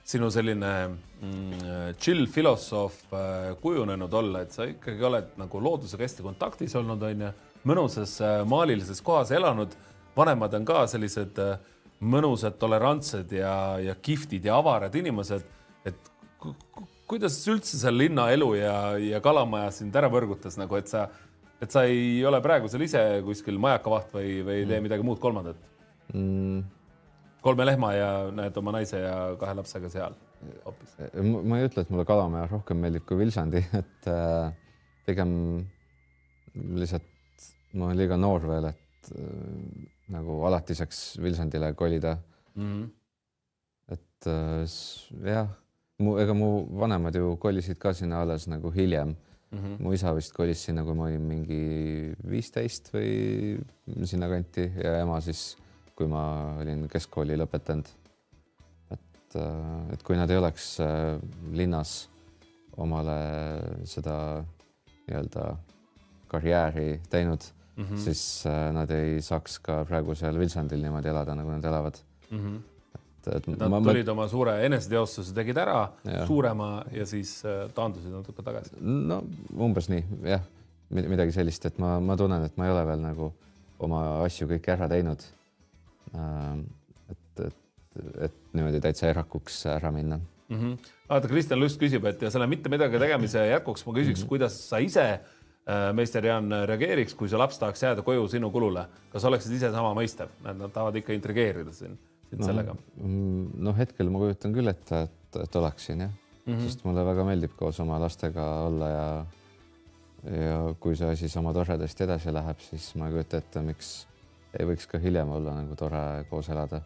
[0.08, 6.24] sinu selline mm, chill filosoof äh, kujunenud olla, et sa ikkagi oled nagu loodusega hästi
[6.24, 7.32] kontaktis olnud, onju,
[7.68, 9.76] mõnusas äh, maalilises kohas elanud,
[10.16, 11.58] vanemad on ka sellised äh,
[11.99, 13.53] mõnusad, tolerantsed ja,
[13.84, 15.43] ja kihvtid ja avarad inimesed,
[15.89, 16.12] et
[17.10, 21.08] kuidas üldse see linnaelu ja, ja kalamaja sind ära võrgutas nagu, et sa,
[21.60, 24.88] et sa ei ole praegu seal ise kuskil majakavaht või, või ei tee mm.
[24.88, 25.60] midagi muud kolmandat
[26.14, 26.76] mm.?
[27.41, 30.15] Kolme lehma ja näed oma naise ja kahe lapsega seal
[30.65, 30.95] hoopis.
[31.43, 34.49] ma ei ütle, et mulle Kalamaja rohkem meeldib kui Vilsandi, et äh,
[35.07, 35.31] pigem
[36.77, 42.17] lihtsalt ma olen liiga noor veel, et äh, nagu alatiseks Vilsandile kolida
[42.55, 42.65] mm.
[42.65, 42.89] -hmm.
[43.93, 45.49] et äh, jah,
[45.99, 49.15] mu, ega mu vanemad ju kolisid ka sinna alles nagu hiljem
[49.51, 49.59] mm.
[49.59, 49.83] -hmm.
[49.83, 53.59] mu isa vist kolis sinna, kui ma olin mingi viisteist või
[54.03, 55.57] sinnakanti ja ema siis
[55.97, 56.23] kui ma
[56.61, 57.89] olin keskkooli lõpetanud.
[58.93, 61.17] et, äh, et kui nad ei oleks äh,
[61.51, 62.07] linnas
[62.77, 63.17] omale
[63.89, 64.45] seda
[65.07, 65.49] nii-öelda
[66.27, 67.41] karjääri teinud
[67.75, 67.97] mm, -hmm.
[67.97, 72.39] siis äh, nad ei saaks ka praegu seal Vilsandil niimoodi elada, nagu nad elavad mm.
[72.39, 72.59] -hmm
[73.27, 74.11] et nad ma, tulid ma...
[74.11, 76.25] oma suure eneseteostuse, tegid ära ja.
[76.25, 77.41] suurema ja siis
[77.75, 78.77] taandusid natuke tagasi.
[78.81, 79.17] no
[79.51, 80.45] umbes nii jah,
[80.89, 83.33] midagi sellist, et ma, ma tunnen, et ma ei ole veel nagu
[83.83, 85.25] oma asju kõiki ära teinud.
[86.16, 86.64] Ähm,
[87.12, 87.55] et, et,
[88.28, 90.60] et niimoodi täitsa erakuks ära minna mm.
[90.60, 90.91] -hmm.
[91.10, 94.30] vaata, Kristjan Lust küsib, et ja selle mitte midagi tegemise jätkuks ma küsiks mm, -hmm.
[94.30, 98.86] kuidas sa ise äh, meister Jaan reageeriks, kui su laps tahaks jääda koju sinu kulule,
[99.12, 101.97] kas oleksid ise sama mõistev, nad tahavad ikka intrigeerida sind,
[102.30, 102.76] sind no, sellega?
[103.01, 106.64] Mm, no hetkel ma kujutan küll ette, et, et oleksin jah mm, -hmm.
[106.64, 109.26] sest mulle väga meeldib koos oma lastega olla ja
[110.28, 114.08] ja kui see asi sama toredasti edasi läheb, siis ma ei kujuta ette, miks
[114.53, 116.81] võiks ka hiljem olla nagu tore koos elada.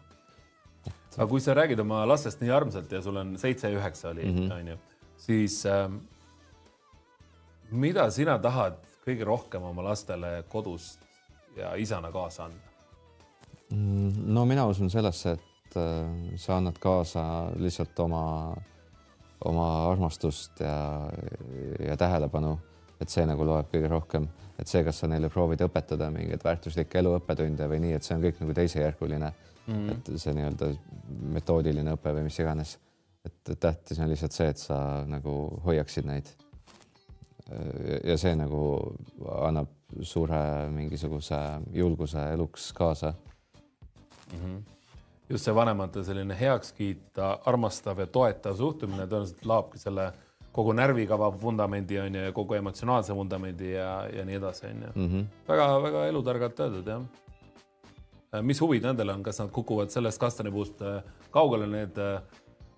[1.16, 4.24] aga kui sa räägid oma lastest nii armsalt ja sul on seitse ja üheksa oli
[4.24, 4.52] mm, -hmm.
[4.52, 4.76] onju,
[5.16, 5.90] siis äh,
[7.70, 11.00] mida sina tahad kõige rohkem oma lastele kodust
[11.56, 12.72] ja isana kaasa anda?
[13.70, 17.24] Mm, no mina usun sellesse, et äh, sa annad kaasa
[17.56, 18.54] lihtsalt oma,
[19.44, 21.10] oma armastust ja,
[21.86, 22.58] ja tähelepanu,
[23.02, 24.28] et see nagu loeb kõige rohkem
[24.62, 28.22] et see, kas sa neile proovid õpetada mingeid väärtuslikke eluõppetunde või nii, et see on
[28.22, 29.74] kõik nagu teisejärguline mm.
[29.74, 29.90] -hmm.
[29.94, 30.70] et see nii-öelda
[31.36, 32.78] metoodiline õpe või mis iganes.
[33.24, 34.76] et tähtis on lihtsalt see, et sa
[35.06, 35.32] nagu
[35.64, 36.26] hoiaksid neid.
[38.04, 38.60] ja see nagu
[39.42, 39.68] annab
[40.00, 41.38] suure mingisuguse
[41.72, 43.14] julguse eluks kaasa
[44.32, 44.38] mm.
[44.38, 44.62] -hmm
[45.30, 50.12] just see vanemate selline heakskiit, armastav ja toetav suhtumine tõenäoliselt laobki selle
[50.52, 54.92] kogu närvikava vundamendi on ju ja kogu emotsionaalse vundamendi ja, ja nii edasi, on ju.
[55.06, 55.26] Mhm.
[55.48, 57.02] väga-väga elutargalt öeldud jah.
[58.32, 62.20] Äh, mis huvid nendel on, kas nad kukuvad sellest kastanipuust äh, kaugele need äh,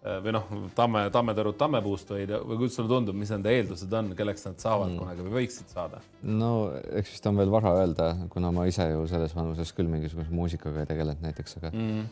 [0.05, 4.45] või noh, tamme, tammetõrud tammepuust või, või kuidas sulle tundub, mis nende eeldused on, kelleks
[4.45, 4.99] nad saavad mm.
[5.01, 6.03] kunagi või võiksid saada?
[6.29, 6.51] no
[6.93, 10.85] eks vist on veel vara öelda, kuna ma ise ju selles vanuses küll mingisuguse muusikaga
[10.85, 12.05] ei tegelenud näiteks, aga mm.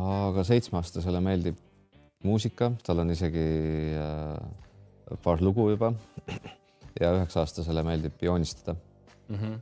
[0.00, 1.62] aga seitsmeaastasele meeldib
[2.26, 3.46] muusika, tal on isegi
[4.00, 4.34] äh,
[5.22, 5.92] paar lugu juba
[7.00, 8.76] ja üheksa-aastasele meeldib joonistada
[9.28, 9.58] mm -hmm..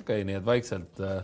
[0.00, 1.22] okay,, nii et vaikselt äh,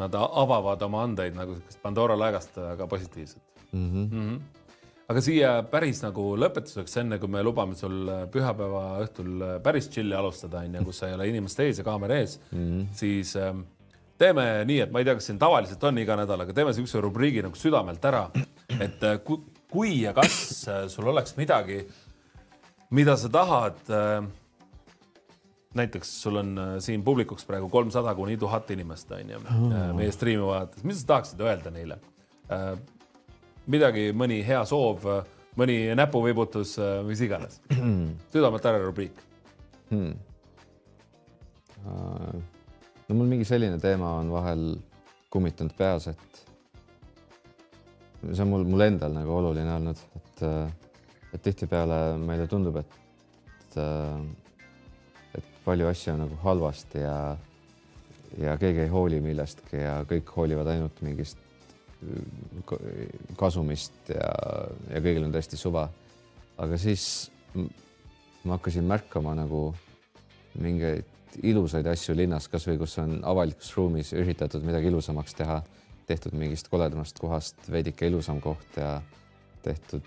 [0.00, 3.90] nad avavad oma andeid nagu Pandora laegast väga positiivselt mm.
[3.90, 4.14] -hmm.
[4.14, 4.40] Mm -hmm.
[5.08, 9.90] aga siia päris nagu lõpetuseks, enne kui me lubame sul äh, pühapäeva õhtul äh, päris
[9.90, 12.86] chill'i alustada, onju, kus sa ei ole inimeste ees ja kaamera ees mm, -hmm.
[12.92, 13.54] siis äh,
[14.18, 17.00] teeme nii, et ma ei tea, kas siin tavaliselt on iga nädal, aga teeme niisuguse
[17.00, 18.30] rubriigi nagu südamelt ära,
[18.80, 19.20] et äh,
[19.70, 21.86] kui ja kas sul oleks midagi
[22.90, 23.80] mida sa tahad.
[23.90, 24.28] Äh,
[25.74, 29.74] näiteks sul on äh, siin publikuks praegu kolmsada kuni tuhat inimest on ju oh.
[29.94, 32.00] meie striimi vaadates, mis sa tahaksid öelda neile?
[33.70, 35.04] midagi, mõni hea soov
[35.54, 36.72] mõni näpuvibutus,
[37.06, 37.60] mis iganes.
[38.34, 39.20] südamelt ära rubriik
[39.92, 40.12] hmm..
[43.06, 44.64] no mul mingi selline teema on vahel
[45.30, 46.42] kummitanud peas, et
[48.32, 50.44] see on mul, mul endal nagu oluline olnud, et,
[51.34, 53.76] et tihtipeale meile tundub, et,
[55.38, 57.36] et palju asju on nagu halvasti ja,
[58.40, 61.38] ja keegi ei hooli millestki ja kõik hoolivad ainult mingist
[63.38, 64.30] kasumist ja,
[64.88, 65.88] ja kõigil on täiesti suva.
[66.60, 67.30] aga siis
[68.44, 69.70] ma hakkasin märkama nagu
[70.60, 71.08] mingeid
[71.46, 75.60] ilusaid asju linnas, kasvõi kus on avalikus ruumis üritatud midagi ilusamaks teha,
[76.08, 78.96] tehtud mingist koledamast kohast veidike ilusam koht ja
[79.62, 80.02] tehtud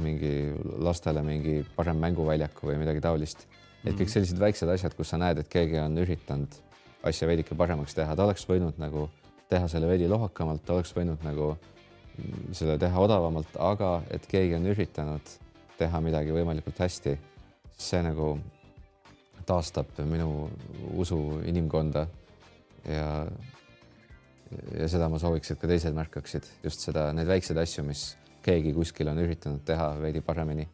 [0.00, 3.46] mingi lastele mingi parem mänguväljaku või midagi taolist.
[3.84, 4.14] et kõik mhm.
[4.14, 6.56] sellised väiksed asjad, kus sa näed, et keegi on üritanud
[7.04, 9.08] asja veidike paremaks teha, ta oleks võinud nagu
[9.48, 11.52] teha selle veidi lohakamalt, oleks võinud nagu
[12.54, 15.32] selle teha odavamalt, aga et keegi on üritanud
[15.78, 17.16] teha midagi võimalikult hästi,
[17.76, 18.36] see nagu
[19.44, 20.48] taastab minu
[20.96, 22.06] usu inimkonda
[22.88, 23.08] ja
[24.78, 28.12] ja seda ma sooviks, et ka teised märkaksid just seda, neid väikseid asju, mis
[28.44, 30.66] keegi kuskil on üritanud teha veidi paremini.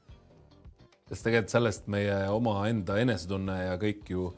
[1.08, 4.28] sest tegelikult sellest meie omaenda enesetunne ja kõik ju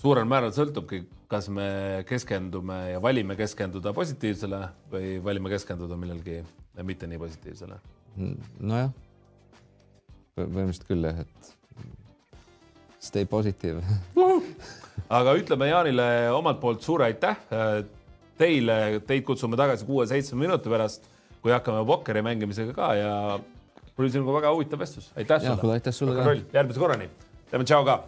[0.00, 4.60] suurel määral sõltubki kas me keskendume ja valime keskenduda positiivsele
[4.92, 6.40] või valime keskenduda millelgi
[6.82, 7.78] mitte nii positiivsele?
[8.60, 8.90] nojah,
[10.36, 11.54] põhimõtteliselt küll jah, et
[13.00, 13.84] stay positive
[15.20, 17.38] aga ütleme Jaanile omalt poolt suur aitäh.
[18.40, 21.04] Teile, teid kutsume tagasi kuue-seitsme minuti pärast,
[21.42, 23.12] kui hakkame pokkeri mängimisega ka ja
[24.00, 25.72] oli sinuga väga huvitav vestlus, aitäh sulle.
[25.72, 26.34] aitäh sulle ka.
[26.56, 27.10] järgmise korrani,
[27.50, 27.98] teeme tšau ka